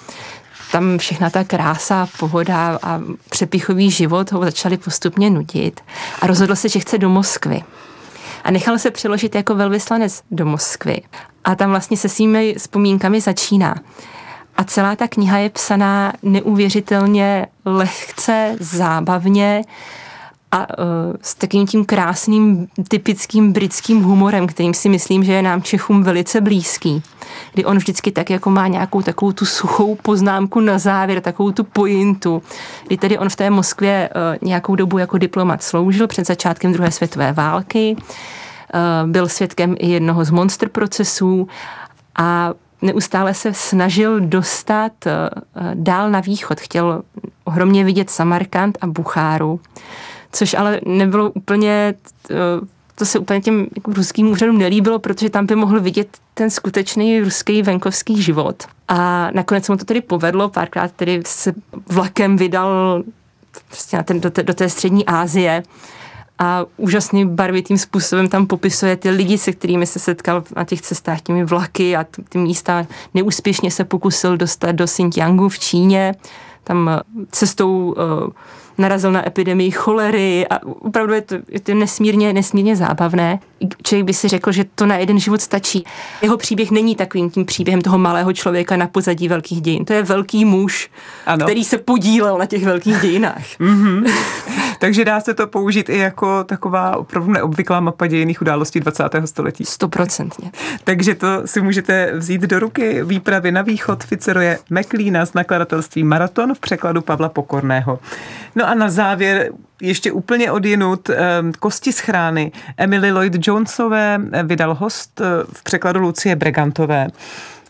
tam 0.72 0.98
všechna 0.98 1.30
ta 1.30 1.44
krása, 1.44 2.08
pohoda 2.18 2.78
a 2.82 3.00
přepichový 3.30 3.90
život 3.90 4.32
ho 4.32 4.44
začali 4.44 4.76
postupně 4.76 5.30
nudit 5.30 5.80
a 6.20 6.26
rozhodl 6.26 6.56
se, 6.56 6.68
že 6.68 6.78
chce 6.80 6.98
do 6.98 7.08
Moskvy. 7.08 7.62
A 8.44 8.50
nechal 8.50 8.78
se 8.78 8.90
přeložit 8.90 9.34
jako 9.34 9.54
velvyslanec 9.54 10.22
do 10.30 10.46
Moskvy. 10.46 11.02
A 11.44 11.54
tam 11.54 11.70
vlastně 11.70 11.96
se 11.96 12.08
svými 12.08 12.54
vzpomínkami 12.58 13.20
začíná. 13.20 13.74
A 14.56 14.64
celá 14.64 14.96
ta 14.96 15.08
kniha 15.08 15.38
je 15.38 15.50
psaná 15.50 16.12
neuvěřitelně 16.22 17.46
lehce, 17.64 18.56
zábavně, 18.60 19.62
a 20.52 20.58
uh, 20.58 20.84
s 21.22 21.34
takým 21.34 21.66
tím 21.66 21.84
krásným 21.84 22.68
typickým 22.88 23.52
britským 23.52 24.02
humorem, 24.02 24.46
kterým 24.46 24.74
si 24.74 24.88
myslím, 24.88 25.24
že 25.24 25.32
je 25.32 25.42
nám 25.42 25.62
Čechům 25.62 26.02
velice 26.02 26.40
blízký. 26.40 27.02
Kdy 27.52 27.64
on 27.64 27.76
vždycky 27.76 28.12
tak 28.12 28.30
jako 28.30 28.50
má 28.50 28.66
nějakou 28.66 29.02
takovou 29.02 29.32
tu 29.32 29.44
suchou 29.44 29.94
poznámku 29.94 30.60
na 30.60 30.78
závěr, 30.78 31.20
takovou 31.20 31.52
tu 31.52 31.64
pointu. 31.64 32.42
Kdy 32.86 32.96
tedy 32.96 33.18
on 33.18 33.28
v 33.28 33.36
té 33.36 33.50
Moskvě 33.50 34.10
uh, 34.14 34.48
nějakou 34.48 34.74
dobu 34.74 34.98
jako 34.98 35.18
diplomat 35.18 35.62
sloužil 35.62 36.06
před 36.06 36.26
začátkem 36.26 36.72
druhé 36.72 36.90
světové 36.90 37.32
války. 37.32 37.96
Uh, 37.96 39.10
byl 39.10 39.28
svědkem 39.28 39.74
i 39.78 39.90
jednoho 39.90 40.24
z 40.24 40.30
monster 40.30 40.68
procesů 40.68 41.48
a 42.18 42.52
neustále 42.82 43.34
se 43.34 43.54
snažil 43.54 44.20
dostat 44.20 44.92
dál 45.74 46.10
na 46.10 46.20
východ. 46.20 46.60
Chtěl 46.60 47.02
ohromně 47.44 47.84
vidět 47.84 48.10
Samarkand 48.10 48.78
a 48.80 48.86
Bucháru 48.86 49.60
což 50.36 50.54
ale 50.54 50.80
nebylo 50.86 51.30
úplně, 51.30 51.94
eh, 52.30 52.34
to 52.94 53.04
se 53.04 53.18
úplně 53.18 53.40
těm 53.40 53.66
jako 53.76 53.92
ruským 53.92 54.30
úřadům 54.30 54.58
nelíbilo, 54.58 54.98
protože 54.98 55.30
tam 55.30 55.46
by 55.46 55.56
mohl 55.56 55.80
vidět 55.80 56.08
ten 56.34 56.50
skutečný 56.50 57.20
ruský 57.20 57.62
venkovský 57.62 58.22
život. 58.22 58.64
A 58.88 59.30
nakonec 59.34 59.68
mu 59.68 59.76
to 59.76 59.84
tedy 59.84 60.00
povedlo, 60.00 60.48
párkrát 60.48 60.92
tedy 60.92 61.22
se 61.26 61.52
vlakem 61.88 62.36
vydal 62.36 63.02
prostě 63.68 63.96
na 63.96 64.02
ten, 64.02 64.20
do, 64.20 64.30
té, 64.30 64.42
do 64.42 64.54
té 64.54 64.68
střední 64.68 65.06
Asie 65.06 65.62
a 66.38 66.64
úžasným 66.76 67.36
barvitým 67.36 67.78
způsobem 67.78 68.28
tam 68.28 68.46
popisuje 68.46 68.96
ty 68.96 69.10
lidi, 69.10 69.38
se 69.38 69.52
kterými 69.52 69.86
se 69.86 69.98
setkal 69.98 70.44
na 70.56 70.64
těch 70.64 70.80
cestách 70.80 71.20
těmi 71.20 71.44
vlaky 71.44 71.96
a 71.96 72.06
ty 72.28 72.38
místa 72.38 72.86
neúspěšně 73.14 73.70
se 73.70 73.84
pokusil 73.84 74.36
dostat 74.36 74.72
do 74.72 74.84
Xinjiangu 74.84 75.48
v 75.48 75.58
Číně. 75.58 76.14
Tam 76.64 77.00
cestou 77.30 77.94
uh, 77.96 78.30
narazil 78.78 79.12
na 79.12 79.26
epidemii 79.26 79.70
cholery 79.70 80.46
a 80.50 80.66
opravdu 80.66 81.12
je 81.12 81.20
to, 81.20 81.34
je 81.48 81.60
to 81.60 81.74
nesmírně, 81.74 82.32
nesmírně 82.32 82.76
zábavné. 82.76 83.38
Člověk 83.82 84.06
by 84.06 84.14
si 84.14 84.28
řekl, 84.28 84.52
že 84.52 84.64
to 84.74 84.86
na 84.86 84.96
jeden 84.96 85.18
život 85.18 85.40
stačí. 85.40 85.84
Jeho 86.22 86.36
příběh 86.36 86.70
není 86.70 86.96
takovým 86.96 87.30
tím 87.30 87.44
příběhem 87.44 87.80
toho 87.80 87.98
malého 87.98 88.32
člověka 88.32 88.76
na 88.76 88.86
pozadí 88.86 89.28
velkých 89.28 89.60
dějin. 89.60 89.84
To 89.84 89.92
je 89.92 90.02
velký 90.02 90.44
muž, 90.44 90.90
ano. 91.26 91.46
který 91.46 91.64
se 91.64 91.78
podílel 91.78 92.38
na 92.38 92.46
těch 92.46 92.64
velkých 92.64 93.00
dějinách. 93.00 93.44
mm-hmm. 93.60 94.12
Takže 94.78 95.04
dá 95.04 95.20
se 95.20 95.34
to 95.34 95.46
použít 95.46 95.88
i 95.88 95.98
jako 95.98 96.44
taková 96.44 96.96
opravdu 96.96 97.32
neobvyklá 97.32 97.80
mapa 97.80 98.06
dějiných 98.06 98.42
událostí 98.42 98.80
20. 98.80 99.04
století. 99.24 99.64
Stoprocentně. 99.64 100.50
Takže 100.84 101.14
to 101.14 101.26
si 101.44 101.60
můžete 101.60 102.12
vzít 102.16 102.40
do 102.40 102.58
ruky 102.58 103.04
výpravy 103.04 103.52
na 103.52 103.62
východ 103.62 104.04
Ficeroje 104.04 104.58
Meklína 104.70 105.26
z 105.26 105.34
nakladatelství 105.34 106.04
Maraton 106.04 106.54
v 106.54 106.58
překladu 106.58 107.00
Pavla 107.00 107.28
Pokorného. 107.28 107.98
No 108.54 108.65
a 108.66 108.74
na 108.74 108.90
závěr 108.90 109.50
ještě 109.80 110.12
úplně 110.12 110.52
odjinut 110.52 111.10
ehm, 111.10 111.52
Kosti 111.58 111.92
schrány 111.92 112.52
Emily 112.76 113.12
Lloyd 113.12 113.48
Jonesové 113.48 114.20
eh, 114.32 114.42
vydal 114.42 114.74
host 114.74 115.20
eh, 115.20 115.24
v 115.52 115.62
překladu 115.62 116.00
Lucie 116.00 116.36
Bregantové. 116.36 117.08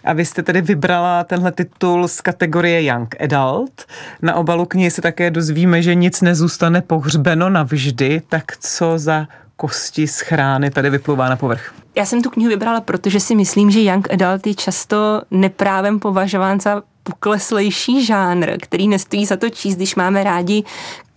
A 0.05 0.13
vy 0.13 0.25
jste 0.25 0.43
tedy 0.43 0.61
vybrala 0.61 1.25
tenhle 1.25 1.53
titul 1.53 2.09
z 2.09 2.21
kategorie 2.21 2.85
Young 2.85 3.17
Adult. 3.21 3.85
Na 4.23 4.35
obalu 4.35 4.65
knihy 4.65 4.91
se 4.91 5.03
také 5.03 5.31
dozvíme, 5.31 5.83
že 5.83 5.95
nic 5.95 6.21
nezůstane 6.21 6.83
pohřbeno 6.83 7.51
navždy. 7.51 8.23
Tak 8.29 8.57
co 8.57 8.99
za 8.99 9.27
kosti 9.57 10.07
schrány 10.07 10.71
tady 10.71 10.91
vyplouvá 10.91 11.29
na 11.29 11.37
povrch? 11.37 11.75
Já 11.95 12.05
jsem 12.05 12.23
tu 12.23 12.31
knihu 12.31 12.51
vybrala, 12.51 12.81
protože 12.81 13.21
si 13.21 13.35
myslím, 13.35 13.71
že 13.71 13.81
Young 13.81 14.13
Adult 14.13 14.47
je 14.47 14.55
často 14.55 15.23
neprávem 15.31 16.01
považován 16.01 16.61
za 16.61 16.83
pokleslejší 17.07 18.05
žánr, 18.05 18.57
který 18.63 18.89
nestojí 18.89 19.27
za 19.27 19.37
to 19.37 19.51
číst, 19.51 19.77
když 19.77 19.95
máme 19.95 20.25
rádi 20.25 20.65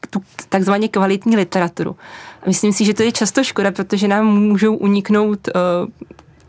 tu 0.10 0.22
takzvaně 0.50 0.88
kvalitní 0.88 1.36
literaturu. 1.36 1.96
Myslím 2.48 2.74
si, 2.74 2.86
že 2.86 2.94
to 2.94 3.04
je 3.04 3.12
často 3.12 3.44
škoda, 3.44 3.72
protože 3.72 4.08
nám 4.08 4.26
můžou 4.26 4.76
uniknout 4.76 5.48
uh, 5.48 5.62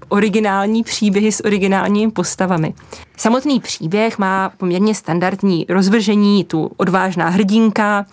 originální 0.09 0.83
příběhy 0.83 1.33
s 1.33 1.45
originálními 1.45 2.13
postavami. 2.13 2.75
Samotný 3.17 3.61
příběh 3.61 4.19
má 4.19 4.53
poměrně 4.57 4.95
standardní 4.95 5.67
rozvržení, 5.69 6.45
tu 6.45 6.71
odvážná 6.77 7.29
hrdinka, 7.29 8.07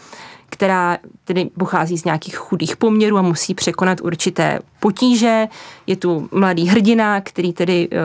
která 0.50 0.98
tedy 1.24 1.50
pochází 1.60 1.98
z 1.98 2.03
nějakých 2.03 2.38
chudých 2.38 2.77
poměrů 2.77 3.17
a 3.17 3.22
musí 3.22 3.53
překonat 3.53 4.01
určité 4.01 4.60
potíže. 4.79 5.48
Je 5.88 5.96
tu 5.96 6.29
mladý 6.31 6.67
hrdina, 6.67 7.22
který 7.22 7.53
tedy 7.53 7.89
uh, 7.89 7.98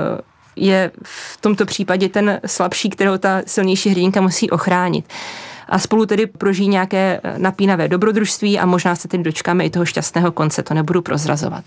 je 0.57 0.91
v 1.03 1.41
tomto 1.41 1.67
případě 1.67 2.09
ten 2.09 2.41
slabší, 2.47 2.91
kterého 2.91 3.19
ta 3.19 3.43
silnější 3.47 3.91
hrdinka 3.91 4.21
musí 4.21 4.51
ochránit. 4.51 5.05
A 5.69 5.79
spolu 5.79 6.07
tedy 6.07 6.27
prožijí 6.27 6.69
nějaké 6.69 7.21
napínavé 7.37 7.89
dobrodružství 7.89 8.59
a 8.59 8.67
možná 8.67 8.97
se 8.97 9.09
tedy 9.09 9.23
dočkáme 9.23 9.65
i 9.65 9.71
toho 9.71 9.85
šťastného 9.85 10.33
konce, 10.33 10.63
to 10.63 10.75
nebudu 10.75 11.03
prozrazovat. 11.03 11.65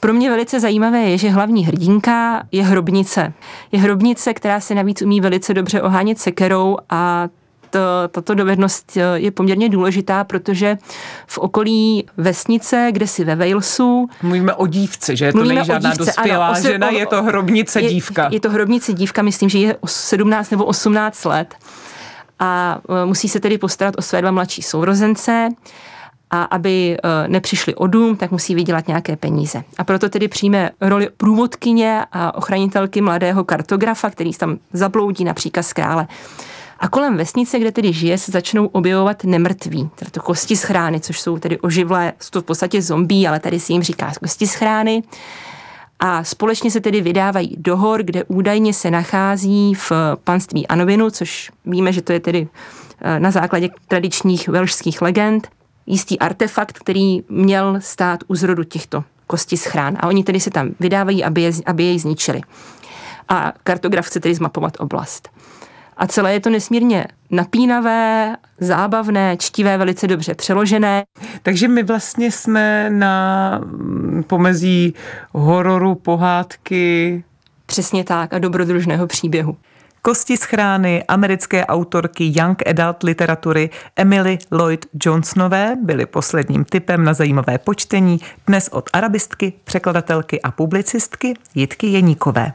Pro 0.00 0.12
mě 0.12 0.30
velice 0.30 0.60
zajímavé 0.60 0.98
je, 0.98 1.18
že 1.18 1.30
hlavní 1.30 1.66
hrdinka 1.66 2.42
je 2.52 2.64
hrobnice. 2.64 3.32
Je 3.72 3.80
hrobnice, 3.80 4.34
která 4.34 4.60
se 4.60 4.74
navíc 4.74 5.02
umí 5.02 5.20
velice 5.20 5.54
dobře 5.54 5.82
ohánět 5.82 6.18
sekerou 6.18 6.76
a 6.90 7.28
tato 8.08 8.34
dovednost 8.34 8.98
je 9.14 9.30
poměrně 9.30 9.68
důležitá, 9.68 10.24
protože 10.24 10.78
v 11.26 11.38
okolí 11.38 12.06
vesnice, 12.16 12.88
kde 12.92 13.06
si 13.06 13.24
ve 13.24 13.36
Walesu... 13.36 14.08
Mluvíme 14.22 14.54
o 14.54 14.66
dívce, 14.66 15.16
že 15.16 15.32
to 15.32 15.44
není 15.44 15.64
žádná 15.64 15.90
dívce, 15.90 16.04
dospělá 16.04 16.46
ano, 16.46 16.62
žena, 16.62 16.90
je 16.90 17.06
to 17.06 17.22
hrobnice 17.22 17.80
je, 17.80 17.88
dívka. 17.88 18.28
Je 18.32 18.40
to 18.40 18.50
hrobnice 18.50 18.92
dívka, 18.92 19.22
myslím, 19.22 19.48
že 19.48 19.58
je 19.58 19.76
17 19.86 20.50
nebo 20.50 20.64
18 20.64 21.24
let 21.24 21.54
a 22.38 22.80
e, 23.02 23.06
musí 23.06 23.28
se 23.28 23.40
tedy 23.40 23.58
postarat 23.58 23.94
o 23.98 24.02
své 24.02 24.20
dva 24.20 24.30
mladší 24.30 24.62
sourozence 24.62 25.48
a 26.30 26.42
aby 26.42 26.96
nepřišli 27.26 27.74
o 27.74 27.86
dům, 27.86 28.16
tak 28.16 28.30
musí 28.30 28.54
vydělat 28.54 28.88
nějaké 28.88 29.16
peníze. 29.16 29.62
A 29.78 29.84
proto 29.84 30.08
tedy 30.08 30.28
přijme 30.28 30.70
roli 30.80 31.08
průvodkyně 31.16 32.04
a 32.12 32.34
ochranitelky 32.34 33.00
mladého 33.00 33.44
kartografa, 33.44 34.10
který 34.10 34.32
tam 34.32 34.58
zabloudí 34.72 35.24
na 35.24 35.34
příkaz 35.34 35.72
krále. 35.72 36.06
A 36.78 36.88
kolem 36.88 37.16
vesnice, 37.16 37.58
kde 37.58 37.72
tedy 37.72 37.92
žije, 37.92 38.18
se 38.18 38.32
začnou 38.32 38.66
objevovat 38.66 39.24
nemrtví, 39.24 39.90
teda 39.94 40.10
to 40.10 40.20
kosti 40.20 40.56
schrány, 40.56 41.00
což 41.00 41.20
jsou 41.20 41.38
tedy 41.38 41.58
oživlé, 41.58 42.12
jsou 42.20 42.30
to 42.30 42.40
v 42.40 42.44
podstatě 42.44 42.82
zombí, 42.82 43.28
ale 43.28 43.40
tady 43.40 43.60
si 43.60 43.72
jim 43.72 43.82
říká 43.82 44.12
kosti 44.20 44.46
schrány. 44.46 45.02
A 45.98 46.24
společně 46.24 46.70
se 46.70 46.80
tedy 46.80 47.00
vydávají 47.00 47.56
do 47.58 47.76
hor, 47.76 48.02
kde 48.02 48.24
údajně 48.24 48.74
se 48.74 48.90
nachází 48.90 49.74
v 49.74 49.92
panství 50.24 50.66
Anovinu, 50.66 51.10
což 51.10 51.50
víme, 51.64 51.92
že 51.92 52.02
to 52.02 52.12
je 52.12 52.20
tedy 52.20 52.48
eh, 53.00 53.20
na 53.20 53.30
základě 53.30 53.68
tradičních 53.88 54.48
velšských 54.48 55.02
legend, 55.02 55.48
jistý 55.86 56.18
artefakt, 56.18 56.78
který 56.78 57.20
měl 57.28 57.76
stát 57.80 58.20
u 58.28 58.34
zrodu 58.34 58.64
těchto 58.64 59.04
kosti 59.26 59.56
schrán. 59.56 59.96
A 60.00 60.06
oni 60.06 60.24
tedy 60.24 60.40
se 60.40 60.50
tam 60.50 60.70
vydávají, 60.80 61.24
aby, 61.24 61.42
je, 61.42 61.52
aby 61.66 61.84
jej 61.84 61.98
zničili. 61.98 62.40
A 63.28 63.52
kartograf 63.64 64.06
chce 64.06 64.20
tedy 64.20 64.34
zmapovat 64.34 64.76
oblast. 64.78 65.28
A 65.96 66.06
celé 66.06 66.32
je 66.32 66.40
to 66.40 66.50
nesmírně 66.50 67.06
napínavé, 67.30 68.36
zábavné, 68.60 69.36
čtivé, 69.36 69.78
velice 69.78 70.06
dobře 70.06 70.34
přeložené. 70.34 71.04
Takže 71.42 71.68
my 71.68 71.82
vlastně 71.82 72.30
jsme 72.30 72.90
na 72.90 73.60
pomezí 74.26 74.94
hororu, 75.32 75.94
pohádky. 75.94 77.24
Přesně 77.66 78.04
tak 78.04 78.34
a 78.34 78.38
dobrodružného 78.38 79.06
příběhu. 79.06 79.56
Kosti 80.02 80.36
schrány 80.36 81.04
americké 81.08 81.66
autorky 81.66 82.32
Young 82.36 82.68
Adult 82.68 83.02
literatury 83.02 83.70
Emily 83.96 84.38
Lloyd 84.50 84.86
Johnsonové 85.04 85.76
byly 85.82 86.06
posledním 86.06 86.64
typem 86.64 87.04
na 87.04 87.14
zajímavé 87.14 87.58
počtení 87.58 88.20
dnes 88.46 88.68
od 88.72 88.90
arabistky, 88.92 89.52
překladatelky 89.64 90.42
a 90.42 90.50
publicistky 90.50 91.34
Jitky 91.54 91.86
Jeníkové. 91.86 92.52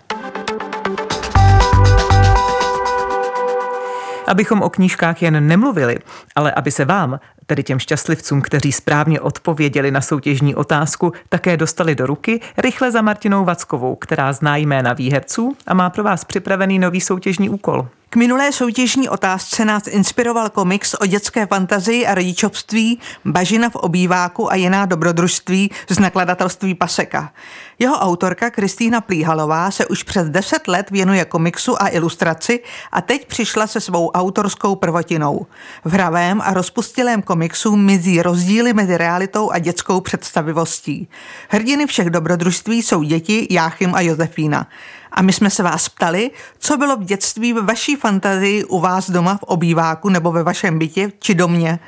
Abychom 4.27 4.61
o 4.61 4.69
knížkách 4.69 5.21
jen 5.21 5.47
nemluvili, 5.47 5.97
ale 6.35 6.51
aby 6.51 6.71
se 6.71 6.85
vám, 6.85 7.19
tedy 7.45 7.63
těm 7.63 7.79
šťastlivcům, 7.79 8.41
kteří 8.41 8.71
správně 8.71 9.19
odpověděli 9.19 9.91
na 9.91 10.01
soutěžní 10.01 10.55
otázku, 10.55 11.13
také 11.29 11.57
dostali 11.57 11.95
do 11.95 12.05
ruky, 12.05 12.39
rychle 12.57 12.91
za 12.91 13.01
Martinou 13.01 13.45
Vackovou, 13.45 13.95
která 13.95 14.33
zná 14.33 14.57
jména 14.57 14.93
výherců 14.93 15.55
a 15.67 15.73
má 15.73 15.89
pro 15.89 16.03
vás 16.03 16.25
připravený 16.25 16.79
nový 16.79 17.01
soutěžní 17.01 17.49
úkol. 17.49 17.87
K 18.13 18.15
minulé 18.15 18.51
soutěžní 18.51 19.09
otázce 19.09 19.65
nás 19.65 19.87
inspiroval 19.87 20.49
komiks 20.49 20.93
o 20.93 21.05
dětské 21.05 21.45
fantazii 21.45 22.07
a 22.07 22.15
rodičovství 22.15 22.99
Bažina 23.25 23.69
v 23.69 23.75
obýváku 23.75 24.51
a 24.51 24.55
jiná 24.55 24.85
dobrodružství 24.85 25.71
z 25.89 25.99
nakladatelství 25.99 26.75
Paseka. 26.75 27.33
Jeho 27.79 27.95
autorka 27.95 28.49
Kristýna 28.49 29.01
Plíhalová 29.01 29.71
se 29.71 29.85
už 29.85 30.03
přes 30.03 30.29
deset 30.29 30.67
let 30.67 30.91
věnuje 30.91 31.25
komiksu 31.25 31.81
a 31.81 31.87
ilustraci 31.87 32.59
a 32.91 33.01
teď 33.01 33.27
přišla 33.27 33.67
se 33.67 33.81
svou 33.81 34.09
autorskou 34.09 34.75
prvotinou. 34.75 35.45
V 35.85 35.93
hravém 35.93 36.41
a 36.41 36.53
rozpustilém 36.53 37.21
komiksu 37.21 37.75
mizí 37.75 38.21
rozdíly 38.21 38.73
mezi 38.73 38.97
realitou 38.97 39.51
a 39.51 39.59
dětskou 39.59 40.01
představivostí. 40.01 41.07
Hrdiny 41.49 41.87
všech 41.87 42.09
dobrodružství 42.09 42.81
jsou 42.81 43.03
děti 43.03 43.47
Jáchym 43.49 43.95
a 43.95 44.01
Josefína. 44.01 44.67
A 45.11 45.21
my 45.21 45.33
jsme 45.33 45.49
se 45.49 45.63
vás 45.63 45.89
ptali, 45.89 46.31
co 46.59 46.77
bylo 46.77 46.97
v 46.97 47.03
dětství 47.03 47.53
ve 47.53 47.61
vaší 47.61 47.95
fantazii 47.95 48.63
u 48.63 48.79
vás 48.79 49.09
doma 49.09 49.37
v 49.37 49.43
obýváku 49.43 50.09
nebo 50.09 50.31
ve 50.31 50.43
vašem 50.43 50.79
bytě 50.79 51.11
či 51.19 51.35
domě. 51.35 51.79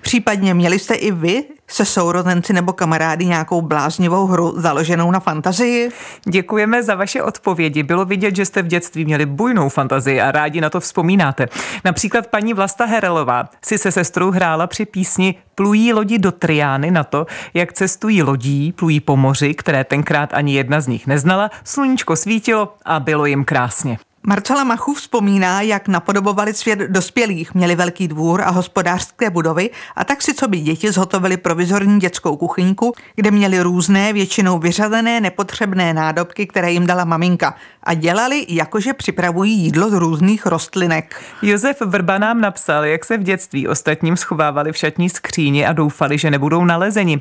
Případně 0.00 0.54
měli 0.54 0.78
jste 0.78 0.94
i 0.94 1.12
vy 1.12 1.44
se 1.68 1.84
sourozenci 1.84 2.52
nebo 2.52 2.72
kamarády 2.72 3.26
nějakou 3.26 3.62
bláznivou 3.62 4.26
hru 4.26 4.54
založenou 4.56 5.10
na 5.10 5.20
fantazii? 5.20 5.90
Děkujeme 6.24 6.82
za 6.82 6.94
vaše 6.94 7.22
odpovědi. 7.22 7.82
Bylo 7.82 8.04
vidět, 8.04 8.36
že 8.36 8.46
jste 8.46 8.62
v 8.62 8.66
dětství 8.66 9.04
měli 9.04 9.26
bujnou 9.26 9.68
fantazii 9.68 10.20
a 10.20 10.32
rádi 10.32 10.60
na 10.60 10.70
to 10.70 10.80
vzpomínáte. 10.80 11.48
Například 11.84 12.26
paní 12.26 12.54
Vlasta 12.54 12.84
Herelová 12.84 13.48
si 13.64 13.78
se 13.78 13.92
sestrou 13.92 14.30
hrála 14.30 14.66
při 14.66 14.86
písni 14.86 15.34
Plují 15.54 15.92
lodi 15.92 16.18
do 16.18 16.32
Triány 16.32 16.90
na 16.90 17.04
to, 17.04 17.26
jak 17.54 17.72
cestují 17.72 18.22
lodí, 18.22 18.72
plují 18.72 19.00
po 19.00 19.16
moři, 19.16 19.54
které 19.54 19.84
tenkrát 19.84 20.34
ani 20.34 20.54
jedna 20.54 20.80
z 20.80 20.86
nich 20.86 21.06
neznala, 21.06 21.50
sluníčko 21.64 22.16
svítilo 22.16 22.74
a 22.84 23.00
bylo 23.00 23.26
jim 23.26 23.44
krásně. 23.44 23.98
Marcela 24.28 24.64
Machu 24.64 24.94
vzpomíná, 24.94 25.60
jak 25.60 25.88
napodobovali 25.88 26.54
svět 26.54 26.78
dospělých, 26.78 27.54
měli 27.54 27.76
velký 27.76 28.08
dvůr 28.08 28.42
a 28.42 28.50
hospodářské 28.50 29.30
budovy 29.30 29.70
a 29.96 30.04
tak 30.04 30.22
si 30.22 30.34
co 30.34 30.48
by 30.48 30.60
děti 30.60 30.92
zhotovili 30.92 31.36
provizorní 31.36 32.00
dětskou 32.00 32.36
kuchyňku, 32.36 32.92
kde 33.14 33.30
měli 33.30 33.60
různé, 33.60 34.12
většinou 34.12 34.58
vyřazené 34.58 35.20
nepotřebné 35.20 35.94
nádobky, 35.94 36.46
které 36.46 36.72
jim 36.72 36.86
dala 36.86 37.04
maminka 37.04 37.54
a 37.82 37.94
dělali, 37.94 38.46
jakože 38.48 38.92
připravují 38.92 39.58
jídlo 39.58 39.90
z 39.90 39.92
různých 39.92 40.46
rostlinek. 40.46 41.22
Josef 41.42 41.80
Vrba 41.80 42.18
nám 42.18 42.40
napsal, 42.40 42.84
jak 42.84 43.04
se 43.04 43.16
v 43.18 43.22
dětství 43.22 43.68
ostatním 43.68 44.16
schovávali 44.16 44.72
v 44.72 44.76
šatní 44.76 45.10
skříni 45.10 45.66
a 45.66 45.72
doufali, 45.72 46.18
že 46.18 46.30
nebudou 46.30 46.64
nalezeni. 46.64 47.20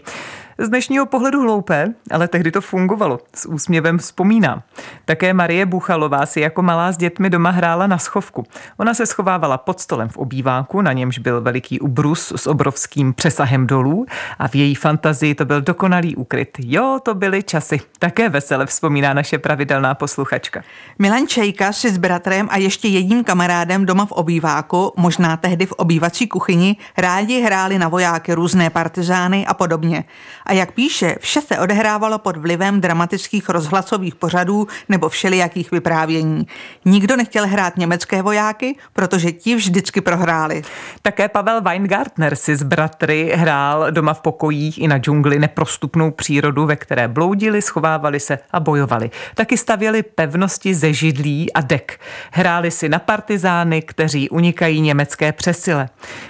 Z 0.58 0.70
dnešního 0.70 1.06
pohledu 1.06 1.42
hloupé, 1.42 1.94
ale 2.12 2.28
tehdy 2.28 2.52
to 2.52 2.62
fungovalo. 2.62 3.20
S 3.36 3.46
úsměvem 3.46 3.98
vzpomínám. 3.98 4.62
Také 5.06 5.34
Marie 5.34 5.66
Buchalová 5.66 6.26
si 6.26 6.40
jako 6.40 6.62
malá 6.62 6.92
s 6.92 6.98
dětmi 6.98 7.30
doma 7.30 7.50
hrála 7.50 7.88
na 7.88 7.98
schovku. 7.98 8.44
Ona 8.78 8.94
se 8.94 9.06
schovávala 9.06 9.58
pod 9.58 9.80
stolem 9.80 10.10
v 10.10 10.18
obýváku, 10.18 10.82
na 10.82 10.94
němž 10.94 11.20
byl 11.20 11.42
veliký 11.42 11.80
ubrus 11.80 12.34
s 12.36 12.48
obrovským 12.48 13.14
přesahem 13.14 13.68
dolů 13.68 14.06
a 14.40 14.48
v 14.48 14.56
její 14.56 14.76
fantazii 14.76 15.36
to 15.36 15.46
byl 15.46 15.62
dokonalý 15.62 16.16
úkryt. 16.16 16.58
Jo, 16.60 17.00
to 17.04 17.14
byly 17.14 17.44
časy. 17.44 17.80
Také 18.00 18.30
vesele 18.30 18.66
vzpomíná 18.66 19.14
naše 19.14 19.38
pravidelná 19.38 19.96
posluchačka. 19.96 20.62
Milan 21.00 21.28
Čejka 21.28 21.74
si 21.74 21.90
s 21.90 21.98
bratrem 21.98 22.48
a 22.52 22.58
ještě 22.58 22.88
jedním 22.88 23.24
kamarádem 23.24 23.86
doma 23.86 24.06
v 24.06 24.12
obýváku, 24.12 24.94
možná 24.98 25.38
tehdy 25.38 25.66
v 25.66 25.72
obývací 25.72 26.28
kuchyni, 26.28 26.78
rádi 26.98 27.42
hráli 27.42 27.80
na 27.80 27.88
vojáky 27.88 28.34
různé 28.34 28.70
partizány 28.70 29.46
a 29.46 29.54
podobně. 29.54 30.04
A 30.46 30.54
jak 30.54 30.72
píše, 30.72 31.16
vše 31.20 31.42
se 31.42 31.60
odehrávalo 31.60 32.20
pod 32.20 32.38
vlivem 32.38 32.82
dramatických 32.82 33.50
rozhlasových 33.50 34.16
pořadů 34.16 34.68
nebo 34.90 35.10
všelijakých 35.10 35.72
vyprávění. 35.72 36.48
Nikdo 36.86 37.16
nechtěl 37.16 37.48
hrát 37.48 37.78
německé 37.78 38.22
vojáky, 38.22 38.76
protože 38.94 39.32
ti 39.32 39.56
vždycky 39.56 40.02
prohráli. 40.02 40.62
Také 41.02 41.30
Pavel 41.30 41.62
Weingartner 41.62 42.36
si 42.36 42.56
s 42.56 42.64
bratry 42.64 43.32
hrál 43.36 43.92
doma 43.92 44.14
v 44.14 44.22
pokojích 44.22 44.82
i 44.82 44.88
na 44.88 44.98
džungli 44.98 45.40
neprostupnou 45.40 46.12
přírodu, 46.12 46.66
ve 46.66 46.76
které 46.76 47.08
bloudili, 47.08 47.62
schovávali 47.62 48.20
se 48.20 48.40
a 48.52 48.60
bojovali. 48.60 49.10
Taky 49.36 49.58
stavěli 49.58 50.04
pevnosti 50.04 50.74
ze 50.74 50.94
židlí 50.94 51.54
a 51.54 51.62
dek. 51.62 52.00
Hráli 52.32 52.72
si 52.72 52.90
na 52.90 53.00
partizány, 53.00 53.82
kteří 53.82 54.30
unikají 54.30 54.82
německé 54.82 55.32
přesile. 55.32 55.90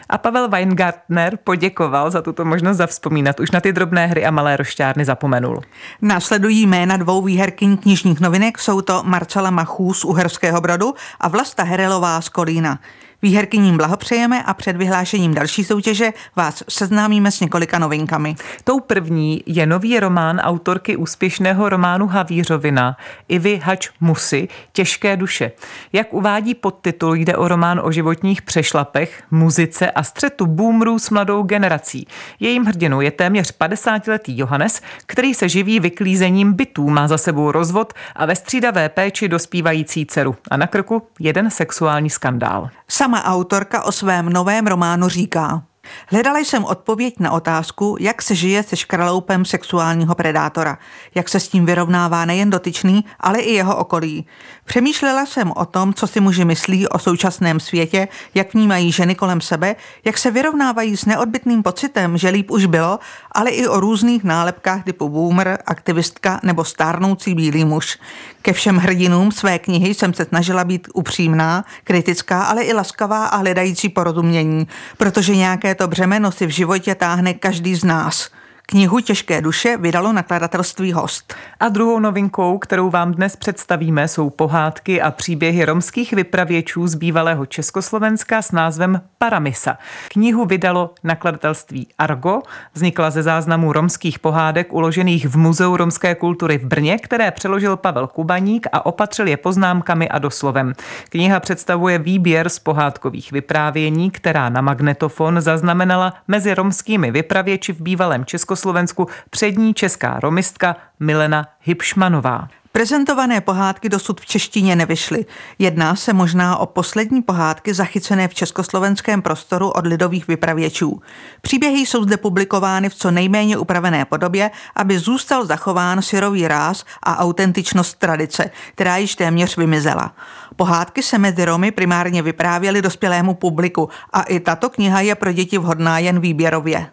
A 0.09 0.17
Pavel 0.17 0.49
Weingartner 0.49 1.37
poděkoval 1.43 2.11
za 2.11 2.21
tuto 2.21 2.45
možnost 2.45 2.77
zavzpomínat 2.77 3.39
už 3.39 3.51
na 3.51 3.59
ty 3.61 3.73
drobné 3.73 4.04
hry 4.05 4.25
a 4.25 4.31
malé 4.31 4.57
rošťárny 4.57 5.05
zapomenul. 5.05 5.61
Následují 6.01 6.67
jména 6.67 6.97
dvou 6.97 7.21
výherkyň 7.21 7.77
knižních 7.77 8.19
novinek, 8.19 8.59
jsou 8.59 8.81
to 8.81 9.03
Marcela 9.03 9.49
Machů 9.49 9.93
z 9.93 10.05
Uherského 10.05 10.61
Brodu 10.61 10.93
a 11.19 11.27
Vlasta 11.27 11.63
Herelová 11.63 12.21
z 12.21 12.29
Kolína. 12.29 12.79
Výherkyním 13.21 13.77
blahopřejeme 13.77 14.43
a 14.43 14.53
před 14.53 14.77
vyhlášením 14.77 15.33
další 15.33 15.63
soutěže 15.63 16.11
vás 16.35 16.63
seznámíme 16.69 17.31
s 17.31 17.39
několika 17.39 17.79
novinkami. 17.79 18.35
Tou 18.63 18.79
první 18.79 19.43
je 19.45 19.65
nový 19.65 19.99
román 19.99 20.39
autorky 20.39 20.95
úspěšného 20.95 21.69
románu 21.69 22.07
Havířovina 22.07 22.97
Ivy 23.27 23.61
Hač 23.63 23.89
Musy 24.01 24.47
Těžké 24.71 25.17
duše. 25.17 25.51
Jak 25.93 26.13
uvádí 26.13 26.55
podtitul, 26.55 27.15
jde 27.15 27.35
o 27.35 27.47
román 27.47 27.81
o 27.83 27.91
životních 27.91 28.41
přešlapech, 28.41 29.23
muzice 29.31 29.91
a 29.91 30.03
střetu 30.03 30.45
boomerů 30.45 30.99
s 30.99 31.09
mladou 31.09 31.43
generací. 31.43 32.07
Jejím 32.39 32.65
hrdinou 32.65 33.01
je 33.01 33.11
téměř 33.11 33.57
50-letý 33.57 34.37
Johannes, 34.37 34.81
který 35.05 35.33
se 35.33 35.49
živí 35.49 35.79
vyklízením 35.79 36.53
bytů, 36.53 36.89
má 36.89 37.07
za 37.07 37.17
sebou 37.17 37.51
rozvod 37.51 37.93
a 38.15 38.25
ve 38.25 38.35
střídavé 38.35 38.89
péči 38.89 39.27
dospívající 39.27 40.05
dceru. 40.05 40.35
A 40.51 40.57
na 40.57 40.67
krku 40.67 41.07
jeden 41.19 41.51
sexuální 41.51 42.09
skandál. 42.09 42.69
Sama 42.87 43.23
autorka 43.23 43.83
o 43.83 43.91
svém 43.91 44.29
novém 44.29 44.67
románu 44.67 45.09
říká, 45.09 45.63
Hledala 46.07 46.39
jsem 46.39 46.65
odpověď 46.65 47.15
na 47.19 47.31
otázku, 47.31 47.97
jak 47.99 48.21
se 48.21 48.35
žije 48.35 48.63
se 48.63 48.75
škraloupem 48.75 49.45
sexuálního 49.45 50.15
predátora, 50.15 50.77
jak 51.15 51.29
se 51.29 51.39
s 51.39 51.47
tím 51.47 51.65
vyrovnává 51.65 52.25
nejen 52.25 52.49
dotyčný, 52.49 53.05
ale 53.19 53.39
i 53.39 53.53
jeho 53.53 53.75
okolí. 53.77 54.27
Přemýšlela 54.65 55.25
jsem 55.25 55.51
o 55.55 55.65
tom, 55.65 55.93
co 55.93 56.07
si 56.07 56.19
muži 56.19 56.45
myslí 56.45 56.87
o 56.87 56.99
současném 56.99 57.59
světě, 57.59 58.07
jak 58.33 58.53
vnímají 58.53 58.91
ženy 58.91 59.15
kolem 59.15 59.41
sebe, 59.41 59.75
jak 60.05 60.17
se 60.17 60.31
vyrovnávají 60.31 60.97
s 60.97 61.05
neodbitným 61.05 61.63
pocitem, 61.63 62.17
že 62.17 62.29
líp 62.29 62.51
už 62.51 62.65
bylo, 62.65 62.99
ale 63.31 63.49
i 63.49 63.67
o 63.67 63.79
různých 63.79 64.23
nálepkách 64.23 64.83
typu 64.83 65.09
boomer, 65.09 65.57
aktivistka 65.65 66.39
nebo 66.43 66.63
stárnoucí 66.63 67.35
bílý 67.35 67.65
muž. 67.65 67.97
Ke 68.41 68.53
všem 68.53 68.77
hrdinům 68.77 69.31
své 69.31 69.59
knihy 69.59 69.93
jsem 69.93 70.13
se 70.13 70.25
snažila 70.25 70.63
být 70.63 70.87
upřímná, 70.93 71.65
kritická, 71.83 72.43
ale 72.43 72.63
i 72.63 72.73
laskavá 72.73 73.25
a 73.25 73.37
hledající 73.37 73.89
porozumění, 73.89 74.67
protože 74.97 75.35
nějaké 75.35 75.75
to 75.75 75.87
břemeno 75.87 76.31
si 76.31 76.45
v 76.45 76.49
životě 76.49 76.95
táhne 76.95 77.33
každý 77.33 77.75
z 77.75 77.83
nás– 77.83 78.29
Knihu 78.67 78.99
Těžké 78.99 79.41
duše 79.41 79.77
vydalo 79.77 80.13
nakladatelství 80.13 80.93
Host. 80.93 81.35
A 81.59 81.69
druhou 81.69 81.99
novinkou, 81.99 82.57
kterou 82.57 82.89
vám 82.89 83.11
dnes 83.11 83.35
představíme, 83.35 84.07
jsou 84.07 84.29
pohádky 84.29 85.01
a 85.01 85.11
příběhy 85.11 85.65
romských 85.65 86.13
vypravěčů 86.13 86.87
z 86.87 86.95
bývalého 86.95 87.45
Československa 87.45 88.41
s 88.41 88.51
názvem 88.51 89.01
Paramisa. 89.17 89.77
Knihu 90.07 90.45
vydalo 90.45 90.93
nakladatelství 91.03 91.87
Argo, 91.97 92.41
vznikla 92.73 93.09
ze 93.09 93.23
záznamů 93.23 93.73
romských 93.73 94.19
pohádek 94.19 94.73
uložených 94.73 95.27
v 95.27 95.37
Muzeu 95.37 95.77
romské 95.77 96.15
kultury 96.15 96.57
v 96.57 96.65
Brně, 96.65 96.97
které 96.97 97.31
přeložil 97.31 97.77
Pavel 97.77 98.07
Kubaník 98.07 98.67
a 98.71 98.85
opatřil 98.85 99.27
je 99.27 99.37
poznámkami 99.37 100.09
a 100.09 100.19
doslovem. 100.19 100.73
Kniha 101.09 101.39
představuje 101.39 101.99
výběr 101.99 102.49
z 102.49 102.59
pohádkových 102.59 103.31
vyprávění, 103.31 104.11
která 104.11 104.49
na 104.49 104.61
magnetofon 104.61 105.41
zaznamenala 105.41 106.13
mezi 106.27 106.53
romskými 106.53 107.11
vypravěči 107.11 107.73
v 107.73 107.81
bývalém 107.81 108.25
Československu 108.25 108.54
Československu 108.55 109.07
přední 109.29 109.73
česká 109.73 110.19
romistka 110.19 110.75
Milena 110.99 111.45
Hipšmanová. 111.61 112.47
Prezentované 112.71 113.41
pohádky 113.41 113.89
dosud 113.89 114.21
v 114.21 114.25
češtině 114.25 114.75
nevyšly. 114.75 115.25
Jedná 115.59 115.95
se 115.95 116.13
možná 116.13 116.57
o 116.57 116.65
poslední 116.65 117.21
pohádky 117.21 117.73
zachycené 117.73 118.27
v 118.27 118.33
československém 118.33 119.21
prostoru 119.21 119.69
od 119.69 119.87
lidových 119.87 120.27
vypravěčů. 120.27 121.01
Příběhy 121.41 121.85
jsou 121.85 122.03
zde 122.03 122.17
publikovány 122.17 122.89
v 122.89 122.95
co 122.95 123.11
nejméně 123.11 123.57
upravené 123.57 124.05
podobě, 124.05 124.51
aby 124.75 124.99
zůstal 124.99 125.45
zachován 125.45 126.01
syrový 126.01 126.47
ráz 126.47 126.85
a 127.03 127.17
autentičnost 127.17 127.99
tradice, 127.99 128.51
která 128.75 128.97
již 128.97 129.15
téměř 129.15 129.57
vymizela. 129.57 130.15
Pohádky 130.55 131.03
se 131.03 131.17
mezi 131.17 131.45
Romy 131.45 131.71
primárně 131.71 132.21
vyprávěly 132.21 132.81
dospělému 132.81 133.33
publiku 133.33 133.89
a 134.13 134.21
i 134.21 134.39
tato 134.39 134.69
kniha 134.69 135.01
je 135.01 135.15
pro 135.15 135.31
děti 135.31 135.57
vhodná 135.57 135.99
jen 135.99 136.19
výběrově. 136.19 136.87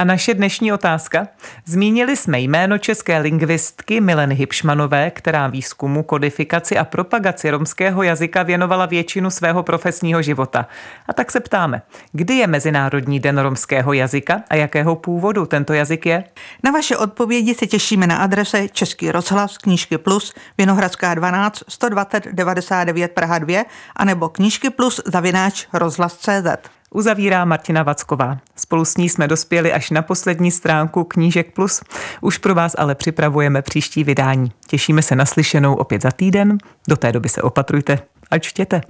A 0.00 0.04
naše 0.04 0.34
dnešní 0.34 0.72
otázka? 0.72 1.28
Zmínili 1.64 2.16
jsme 2.16 2.40
jméno 2.40 2.78
české 2.78 3.18
lingvistky 3.18 4.00
Mileny 4.00 4.34
Hipšmanové, 4.34 5.10
která 5.10 5.46
výzkumu, 5.46 6.02
kodifikaci 6.02 6.78
a 6.78 6.84
propagaci 6.84 7.50
romského 7.50 8.02
jazyka 8.02 8.42
věnovala 8.42 8.86
většinu 8.86 9.30
svého 9.30 9.62
profesního 9.62 10.22
života. 10.22 10.66
A 11.08 11.12
tak 11.12 11.30
se 11.30 11.40
ptáme, 11.40 11.82
kdy 12.12 12.34
je 12.34 12.46
Mezinárodní 12.46 13.20
den 13.20 13.38
romského 13.38 13.92
jazyka 13.92 14.42
a 14.50 14.54
jakého 14.54 14.96
původu 14.96 15.46
tento 15.46 15.72
jazyk 15.72 16.06
je? 16.06 16.24
Na 16.64 16.70
vaše 16.70 16.96
odpovědi 16.96 17.54
se 17.54 17.66
těšíme 17.66 18.06
na 18.06 18.16
adrese 18.16 18.68
Český 18.68 19.12
rozhlas 19.12 19.58
Knížky 19.58 19.98
Plus 19.98 20.34
Vinohradská 20.58 21.14
12 21.14 21.62
120 21.68 22.26
99 22.32 23.12
Praha 23.12 23.38
2 23.38 23.64
anebo 23.96 24.28
Knížky 24.28 24.70
Plus 24.70 25.00
zavináč 25.06 25.66
rozhlas.cz 25.72 26.79
uzavírá 26.90 27.44
Martina 27.44 27.82
Vacková. 27.82 28.38
Spolu 28.56 28.84
s 28.84 28.96
ní 28.96 29.08
jsme 29.08 29.28
dospěli 29.28 29.72
až 29.72 29.90
na 29.90 30.02
poslední 30.02 30.50
stránku 30.50 31.04
Knížek 31.04 31.54
Plus. 31.54 31.80
Už 32.20 32.38
pro 32.38 32.54
vás 32.54 32.74
ale 32.78 32.94
připravujeme 32.94 33.62
příští 33.62 34.04
vydání. 34.04 34.52
Těšíme 34.66 35.02
se 35.02 35.16
na 35.16 35.26
slyšenou 35.26 35.74
opět 35.74 36.02
za 36.02 36.10
týden. 36.10 36.58
Do 36.88 36.96
té 36.96 37.12
doby 37.12 37.28
se 37.28 37.42
opatrujte 37.42 37.98
a 38.30 38.38
čtěte. 38.38 38.80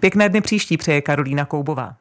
Pěkné 0.00 0.28
dny 0.28 0.40
příští 0.40 0.76
přeje 0.76 1.00
Karolína 1.00 1.44
Koubová. 1.44 1.94